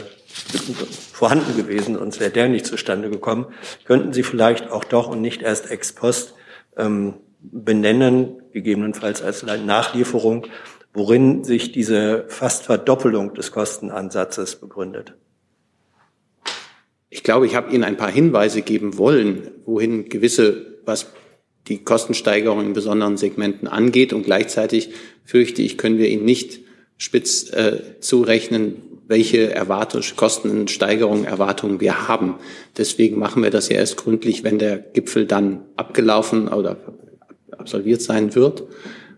vorhanden 1.12 1.56
gewesen, 1.56 1.96
sonst 1.96 2.20
wäre 2.20 2.32
der 2.32 2.50
nicht 2.50 2.66
zustande 2.66 3.10
gekommen. 3.10 3.48
Könnten 3.86 4.14
Sie 4.14 4.24
vielleicht 4.24 4.70
auch 4.72 4.84
doch 4.84 5.08
und 5.08 5.22
nicht 5.22 5.42
erst 5.42 5.70
ex 5.70 5.94
post 5.94 6.34
ähm, 6.78 7.16
benennen, 7.42 8.42
gegebenenfalls 8.52 9.22
als 9.22 9.44
Nachlieferung, 9.44 10.48
worin 10.94 11.44
sich 11.44 11.72
diese 11.72 12.26
fast 12.28 12.66
Verdoppelung 12.66 13.34
des 13.34 13.52
Kostenansatzes 13.52 14.56
begründet? 14.58 15.16
Ich 17.10 17.24
glaube, 17.24 17.46
ich 17.46 17.56
habe 17.56 17.72
Ihnen 17.72 17.84
ein 17.84 17.98
paar 17.98 18.12
Hinweise 18.12 18.64
geben 18.64 18.98
wollen, 18.98 19.52
wohin 19.66 20.10
gewisse, 20.10 20.80
was 20.86 21.12
die 21.68 21.84
Kostensteigerung 21.84 22.62
in 22.62 22.74
besonderen 22.74 23.18
Segmenten 23.18 23.68
angeht. 23.68 24.14
Und 24.14 24.24
gleichzeitig 24.24 24.90
fürchte 25.24 25.62
ich, 25.62 25.78
können 25.78 25.98
wir 25.98 26.10
Ihnen 26.10 26.26
nicht 26.26 26.62
spitz 26.98 27.52
äh, 27.52 28.00
zurechnen, 28.00 28.93
welche 29.08 29.54
Erwartung, 29.54 30.02
Kostensteigerungen, 30.16 31.26
Erwartungen 31.26 31.82
wir 31.82 32.08
haben. 32.08 32.36
Deswegen 32.78 33.20
machen 33.20 33.44
wir 33.44 33.50
das 33.50 33.70
ja 33.70 33.78
erst 33.78 33.98
gründlich, 33.98 34.44
wenn 34.44 34.60
der 34.60 34.78
Gipfel 34.78 35.26
dann 35.26 35.66
abgelaufen 35.76 36.48
oder 36.48 36.78
absolviert 37.52 38.02
sein 38.02 38.36
wird. 38.36 38.64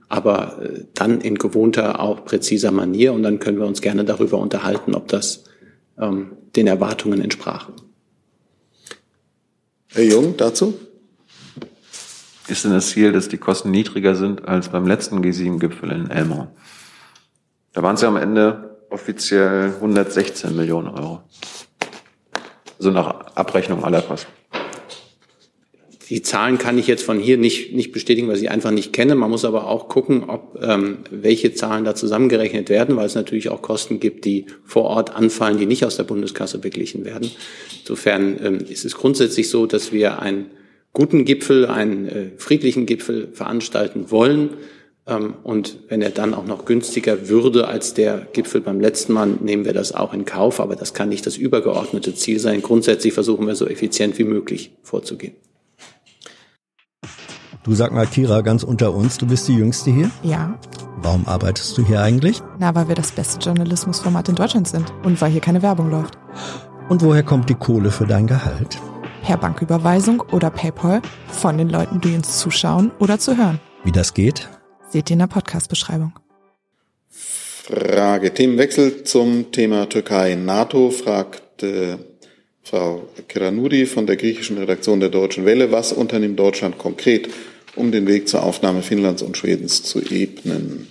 Aber 0.07 0.61
äh, 0.61 0.85
dann 0.93 1.21
in 1.21 1.35
gewohnter, 1.35 1.99
auch 1.99 2.25
präziser 2.25 2.71
Manier. 2.71 3.13
Und 3.13 3.23
dann 3.23 3.39
können 3.39 3.59
wir 3.59 3.65
uns 3.65 3.81
gerne 3.81 4.05
darüber 4.05 4.37
unterhalten, 4.37 4.95
ob 4.95 5.07
das 5.07 5.45
ähm, 5.99 6.33
den 6.55 6.67
Erwartungen 6.67 7.21
entsprach. 7.21 7.69
Herr 9.87 10.03
Jung, 10.03 10.35
dazu? 10.37 10.77
Ist 12.47 12.63
denn 12.63 12.71
das 12.71 12.89
Ziel, 12.89 13.11
dass 13.11 13.27
die 13.27 13.37
Kosten 13.37 13.71
niedriger 13.71 14.15
sind 14.15 14.47
als 14.47 14.69
beim 14.69 14.85
letzten 14.85 15.21
G7-Gipfel 15.21 15.91
in 15.91 16.11
Elmau? 16.11 16.47
Da 17.73 17.81
waren 17.81 17.95
es 17.95 18.01
ja 18.01 18.07
am 18.07 18.17
Ende 18.17 18.74
offiziell 18.95 19.73
116 19.75 20.55
Millionen 20.55 20.87
Euro. 20.87 21.21
Also 22.79 22.91
nach 22.91 23.35
Abrechnung 23.35 23.83
aller 23.83 24.01
Kosten. 24.01 24.31
Die 26.09 26.21
Zahlen 26.21 26.57
kann 26.57 26.77
ich 26.77 26.87
jetzt 26.87 27.03
von 27.03 27.19
hier 27.19 27.37
nicht, 27.37 27.73
nicht 27.73 27.91
bestätigen, 27.91 28.27
weil 28.27 28.35
ich 28.35 28.41
sie 28.41 28.49
einfach 28.49 28.71
nicht 28.71 28.93
kenne. 28.93 29.15
Man 29.15 29.29
muss 29.29 29.43
aber 29.43 29.67
auch 29.67 29.89
gucken, 29.89 30.25
ob 30.29 30.59
ähm, 30.61 30.99
welche 31.09 31.53
Zahlen 31.53 31.83
da 31.83 31.95
zusammengerechnet 31.95 32.69
werden, 32.69 32.95
weil 32.95 33.07
es 33.07 33.15
natürlich 33.15 33.49
auch 33.49 33.61
Kosten 33.61 33.99
gibt, 33.99 34.23
die 34.23 34.45
vor 34.63 34.83
Ort 34.83 35.15
anfallen, 35.15 35.57
die 35.57 35.65
nicht 35.65 35.83
aus 35.83 35.97
der 35.97 36.03
Bundeskasse 36.03 36.59
beglichen 36.59 37.05
werden. 37.05 37.31
Insofern 37.81 38.39
ähm, 38.41 38.59
ist 38.69 38.85
es 38.85 38.95
grundsätzlich 38.95 39.49
so, 39.49 39.65
dass 39.65 39.91
wir 39.91 40.19
einen 40.19 40.51
guten 40.93 41.25
Gipfel, 41.25 41.65
einen 41.65 42.07
äh, 42.07 42.29
friedlichen 42.37 42.85
Gipfel 42.85 43.29
veranstalten 43.33 44.11
wollen. 44.11 44.51
Ähm, 45.07 45.35
und 45.43 45.79
wenn 45.87 46.01
er 46.01 46.09
dann 46.09 46.33
auch 46.33 46.45
noch 46.45 46.65
günstiger 46.65 47.29
würde 47.29 47.67
als 47.67 47.93
der 47.93 48.27
Gipfel 48.33 48.61
beim 48.61 48.79
letzten 48.79 49.13
Mal, 49.13 49.27
nehmen 49.27 49.65
wir 49.65 49.73
das 49.73 49.93
auch 49.93 50.13
in 50.13 50.25
Kauf. 50.25 50.59
Aber 50.59 50.75
das 50.75 50.93
kann 50.93 51.09
nicht 51.09 51.25
das 51.25 51.37
übergeordnete 51.37 52.15
Ziel 52.15 52.39
sein. 52.39 52.61
Grundsätzlich 52.61 53.13
versuchen 53.13 53.47
wir 53.47 53.55
so 53.55 53.67
effizient 53.67 54.17
wie 54.17 54.23
möglich 54.23 54.71
vorzugehen. 54.83 55.35
Du 57.63 57.73
sag 57.73 57.91
mal, 57.91 58.05
Kira, 58.05 58.41
ganz 58.41 58.61
unter 58.61 58.93
uns, 58.93 59.17
du 59.17 59.25
bist 59.25 59.47
die 59.47 59.55
Jüngste 59.55 59.89
hier? 59.89 60.11
Ja. 60.21 60.59
Warum 60.97 61.27
arbeitest 61.27 61.75
du 61.77 61.85
hier 61.85 61.99
eigentlich? 61.99 62.41
Na, 62.59 62.75
weil 62.75 62.87
wir 62.87 62.95
das 62.95 63.11
beste 63.11 63.39
Journalismusformat 63.39 64.29
in 64.29 64.35
Deutschland 64.35 64.67
sind 64.67 64.93
und 65.03 65.19
weil 65.19 65.31
hier 65.31 65.41
keine 65.41 65.63
Werbung 65.63 65.89
läuft. 65.89 66.15
Und 66.89 67.01
woher 67.01 67.23
kommt 67.23 67.49
die 67.49 67.55
Kohle 67.55 67.89
für 67.89 68.05
dein 68.05 68.27
Gehalt? 68.27 68.79
Per 69.23 69.37
Banküberweisung 69.37 70.21
oder 70.31 70.51
PayPal 70.51 71.01
von 71.27 71.57
den 71.57 71.69
Leuten, 71.69 71.99
die 72.01 72.13
uns 72.15 72.37
zuschauen 72.37 72.91
oder 72.99 73.17
zu 73.17 73.35
hören. 73.35 73.59
Wie 73.83 73.91
das 73.91 74.13
geht? 74.13 74.47
Seht 74.95 75.09
ihr 75.09 75.15
in 75.15 75.19
der 75.19 75.27
Podcast-Beschreibung. 75.27 76.13
Frage. 77.09 78.33
Themenwechsel 78.33 79.03
zum 79.03 79.51
Thema 79.51 79.89
Türkei. 79.89 80.35
NATO 80.35 80.89
fragt 80.89 81.63
äh, 81.63 81.97
Frau 82.63 83.09
Kiranuri 83.27 83.87
von 83.87 84.07
der 84.07 84.15
griechischen 84.15 84.57
Redaktion 84.57 85.01
der 85.01 85.09
Deutschen 85.09 85.43
Welle. 85.43 85.73
Was 85.73 85.91
unternimmt 85.91 86.39
Deutschland 86.39 86.77
konkret, 86.77 87.27
um 87.75 87.91
den 87.91 88.07
Weg 88.07 88.29
zur 88.29 88.43
Aufnahme 88.43 88.83
Finnlands 88.83 89.21
und 89.21 89.35
Schwedens 89.35 89.83
zu 89.83 90.01
ebnen? 90.01 90.87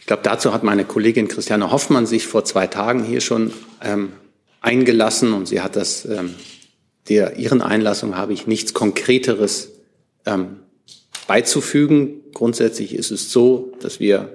Ich 0.00 0.06
glaube, 0.06 0.24
dazu 0.24 0.52
hat 0.52 0.64
meine 0.64 0.84
Kollegin 0.84 1.28
Christiane 1.28 1.70
Hoffmann 1.70 2.06
sich 2.06 2.26
vor 2.26 2.44
zwei 2.44 2.66
Tagen 2.66 3.04
hier 3.04 3.20
schon 3.20 3.52
ähm, 3.84 4.14
eingelassen 4.60 5.32
und 5.32 5.46
sie 5.46 5.60
hat 5.60 5.76
das, 5.76 6.04
ähm, 6.04 6.34
der, 7.08 7.36
ihren 7.36 7.62
Einlassung 7.62 8.16
habe 8.16 8.32
ich 8.32 8.48
nichts 8.48 8.74
Konkreteres 8.74 9.70
ähm, 10.26 10.56
beizufügen. 11.26 12.22
Grundsätzlich 12.32 12.94
ist 12.94 13.10
es 13.10 13.32
so, 13.32 13.72
dass 13.80 14.00
wir, 14.00 14.34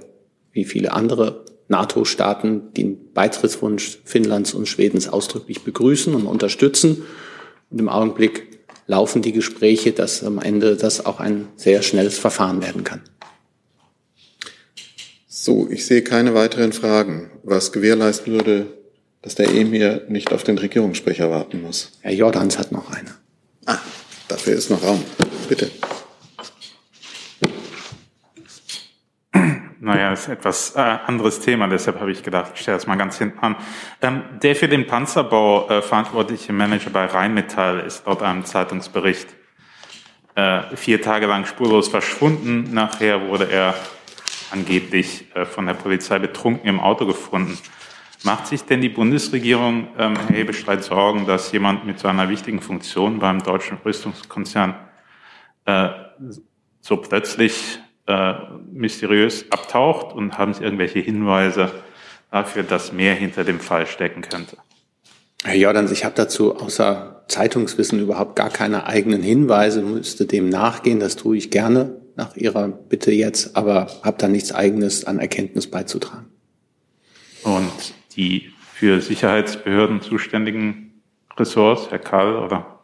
wie 0.51 0.65
viele 0.65 0.93
andere 0.93 1.45
NATO-Staaten, 1.67 2.73
den 2.73 3.13
Beitrittswunsch 3.13 3.99
Finnlands 4.04 4.54
und 4.54 4.67
Schwedens 4.67 5.08
ausdrücklich 5.08 5.63
begrüßen 5.63 6.13
und 6.13 6.27
unterstützen. 6.27 7.04
Und 7.69 7.80
im 7.80 7.89
Augenblick 7.89 8.60
laufen 8.88 9.21
die 9.21 9.32
Gespräche, 9.32 9.93
dass 9.93 10.23
am 10.23 10.39
Ende 10.39 10.75
das 10.75 11.06
auch 11.06 11.19
ein 11.19 11.47
sehr 11.56 11.82
schnelles 11.82 12.17
Verfahren 12.17 12.62
werden 12.62 12.84
kann. 12.84 13.01
So, 15.27 15.67
ich 15.71 15.86
sehe 15.86 16.04
keine 16.04 16.34
weiteren 16.36 16.73
Fragen, 16.73 17.32
was 17.43 17.71
gewährleisten 17.71 18.34
würde, 18.34 18.67
dass 19.21 19.36
der 19.36 19.49
Emir 19.49 20.06
nicht 20.10 20.34
auf 20.34 20.43
den 20.43 20.58
Regierungssprecher 20.58 21.32
warten 21.32 21.62
muss. 21.62 21.93
Herr 22.01 22.13
Jordans 22.13 22.60
hat 22.60 22.71
noch 22.71 22.91
eine. 22.91 23.15
Ah, 23.65 23.80
dafür 24.27 24.56
ist 24.56 24.69
noch 24.69 24.84
Raum. 24.84 25.01
Bitte. 25.47 25.71
Naja, 29.84 30.13
ist 30.13 30.28
etwas 30.28 30.76
äh, 30.76 30.80
anderes 30.80 31.39
Thema, 31.39 31.67
deshalb 31.67 32.00
habe 32.00 32.12
ich 32.12 32.22
gedacht, 32.22 32.52
ich 32.54 32.62
stelle 32.62 32.78
das 32.78 32.86
mal 32.86 32.98
ganz 32.98 33.17
hinten 33.17 33.39
an. 33.39 33.56
Ähm, 34.04 34.22
der 34.44 34.56
für 34.56 34.67
den 34.67 34.86
Panzerbau 34.86 35.67
äh, 35.70 35.82
verantwortliche 35.82 36.54
Manager 36.54 36.91
bei 36.91 37.06
Rheinmetall 37.06 37.80
ist 37.80 38.06
laut 38.06 38.22
einem 38.22 38.46
Zeitungsbericht 38.46 39.28
äh, 40.36 40.76
vier 40.76 41.02
Tage 41.02 41.26
lang 41.26 41.46
spurlos 41.46 41.88
verschwunden. 41.88 42.72
Nachher 42.72 43.28
wurde 43.28 43.52
er 43.52 43.74
angeblich 44.52 45.26
äh, 45.36 45.46
von 45.46 45.65
der 45.65 45.74
Polizei 45.74 46.20
betrunken 46.20 46.70
im 46.70 46.80
Auto 46.80 47.08
gefunden. 47.08 47.58
Macht 48.22 48.46
sich 48.46 48.63
denn 48.63 48.82
die 48.82 48.89
Bundesregierung, 48.89 49.88
ähm, 49.98 50.15
Herr 50.15 50.36
Hebestreit, 50.36 50.84
Sorgen, 50.84 51.26
dass 51.26 51.52
jemand 51.54 51.88
mit 51.88 51.98
so 51.98 52.08
einer 52.08 52.30
wichtigen 52.30 52.62
Funktion 52.62 53.17
beim 53.17 53.41
deutschen 53.41 53.80
Rüstungskonzern 53.84 54.76
äh, 55.65 55.89
so 56.82 56.98
plötzlich 56.98 57.80
äh, 58.12 58.34
mysteriös 58.71 59.45
abtaucht 59.50 60.13
und 60.13 60.38
haben 60.38 60.54
Sie 60.54 60.63
irgendwelche 60.63 61.00
Hinweise 61.00 61.71
dafür, 62.30 62.63
dass 62.63 62.91
mehr 62.91 63.15
hinter 63.15 63.43
dem 63.43 63.60
Fall 63.60 63.88
stecken 63.88 64.21
könnte? 64.21 64.58
Herr 65.43 65.56
Jordans, 65.56 65.91
ich 65.91 66.06
habe 66.06 66.13
dazu 66.15 66.56
außer 66.56 67.24
Zeitungswissen 67.28 68.00
überhaupt 68.00 68.36
gar 68.36 68.50
keine 68.50 68.86
eigenen 68.86 69.24
Hinweise, 69.24 69.82
müsste 69.82 70.26
dem 70.26 70.50
nachgehen. 70.50 71.00
Das 71.00 71.15
tue 71.15 71.38
ich 71.38 71.50
gerne 71.50 71.95
nach 72.15 72.36
Ihrer 72.36 72.67
Bitte 72.67 73.12
jetzt, 73.12 73.56
aber 73.56 73.88
habe 74.04 74.17
da 74.19 74.28
nichts 74.28 74.54
Eigenes 74.54 75.06
an 75.06 75.19
Erkenntnis 75.19 75.67
beizutragen. 75.67 76.28
Und 77.43 77.93
die 78.15 78.52
für 78.74 79.02
Sicherheitsbehörden 79.02 80.02
zuständigen 80.02 81.02
Ressorts, 81.38 81.89
Herr 81.89 82.00
Kall 82.00 82.36
oder 82.36 82.82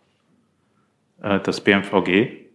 äh, 1.21 1.39
das 1.41 1.61
BMVG? 1.61 2.46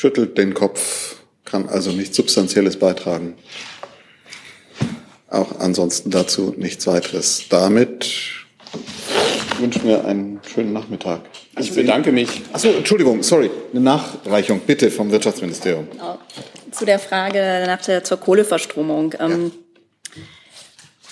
Schüttelt 0.00 0.38
den 0.38 0.54
Kopf, 0.54 1.16
kann 1.44 1.68
also 1.68 1.90
nichts 1.90 2.16
Substanzielles 2.16 2.78
beitragen. 2.78 3.34
Auch 5.28 5.60
ansonsten 5.60 6.10
dazu 6.10 6.54
nichts 6.56 6.86
weiteres. 6.86 7.50
Damit 7.50 8.10
wünschen 9.58 9.86
wir 9.86 10.06
einen 10.06 10.40
schönen 10.54 10.72
Nachmittag. 10.72 11.20
Ich 11.58 11.74
bedanke 11.74 12.12
mich. 12.12 12.30
Achso, 12.50 12.68
Entschuldigung, 12.70 13.22
sorry. 13.22 13.50
Eine 13.72 13.82
Nachreichung 13.82 14.60
bitte 14.60 14.90
vom 14.90 15.10
Wirtschaftsministerium. 15.10 15.86
Zu 16.70 16.86
der 16.86 16.98
Frage 16.98 17.64
nach 17.66 17.82
der, 17.82 18.02
zur 18.02 18.16
Kohleverstromung. 18.16 19.14
Ähm, 19.20 19.52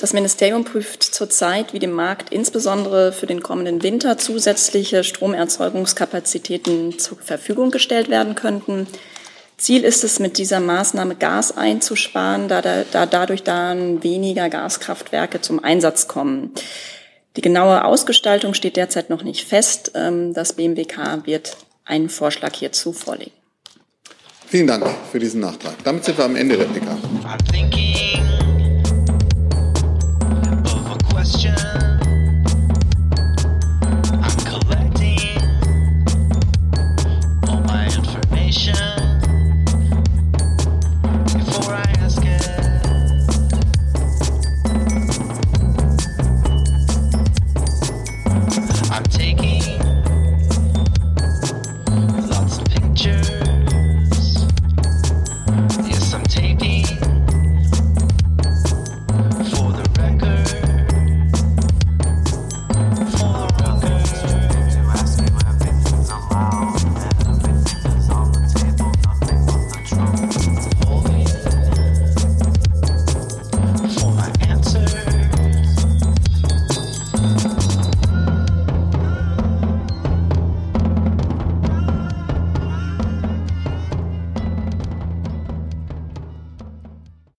das 0.00 0.12
Ministerium 0.12 0.64
prüft 0.64 1.02
zurzeit, 1.02 1.72
wie 1.72 1.80
dem 1.80 1.90
Markt 1.90 2.32
insbesondere 2.32 3.12
für 3.12 3.26
den 3.26 3.42
kommenden 3.42 3.82
Winter 3.82 4.16
zusätzliche 4.16 5.02
Stromerzeugungskapazitäten 5.02 6.98
zur 6.98 7.18
Verfügung 7.18 7.70
gestellt 7.70 8.08
werden 8.08 8.36
könnten. 8.36 8.86
Ziel 9.56 9.82
ist 9.82 10.04
es, 10.04 10.20
mit 10.20 10.38
dieser 10.38 10.60
Maßnahme 10.60 11.16
Gas 11.16 11.56
einzusparen, 11.56 12.46
da, 12.46 12.62
da, 12.62 12.84
da 12.88 13.06
dadurch 13.06 13.42
dann 13.42 14.04
weniger 14.04 14.48
Gaskraftwerke 14.48 15.40
zum 15.40 15.62
Einsatz 15.62 16.06
kommen. 16.06 16.52
Die 17.36 17.40
genaue 17.40 17.84
Ausgestaltung 17.84 18.54
steht 18.54 18.76
derzeit 18.76 19.10
noch 19.10 19.24
nicht 19.24 19.46
fest. 19.46 19.92
Ähm, 19.96 20.32
das 20.32 20.52
BMWK 20.52 21.26
wird 21.26 21.56
einen 21.84 22.08
Vorschlag 22.08 22.54
hierzu 22.54 22.92
vorlegen. 22.92 23.32
Vielen 24.46 24.68
Dank 24.68 24.86
für 25.10 25.18
diesen 25.18 25.40
Nachtrag. 25.40 25.74
Damit 25.82 26.04
sind 26.04 26.16
wir 26.18 26.24
am 26.24 26.36
Ende 26.36 26.56
der 26.56 26.66
PK. 26.66 26.96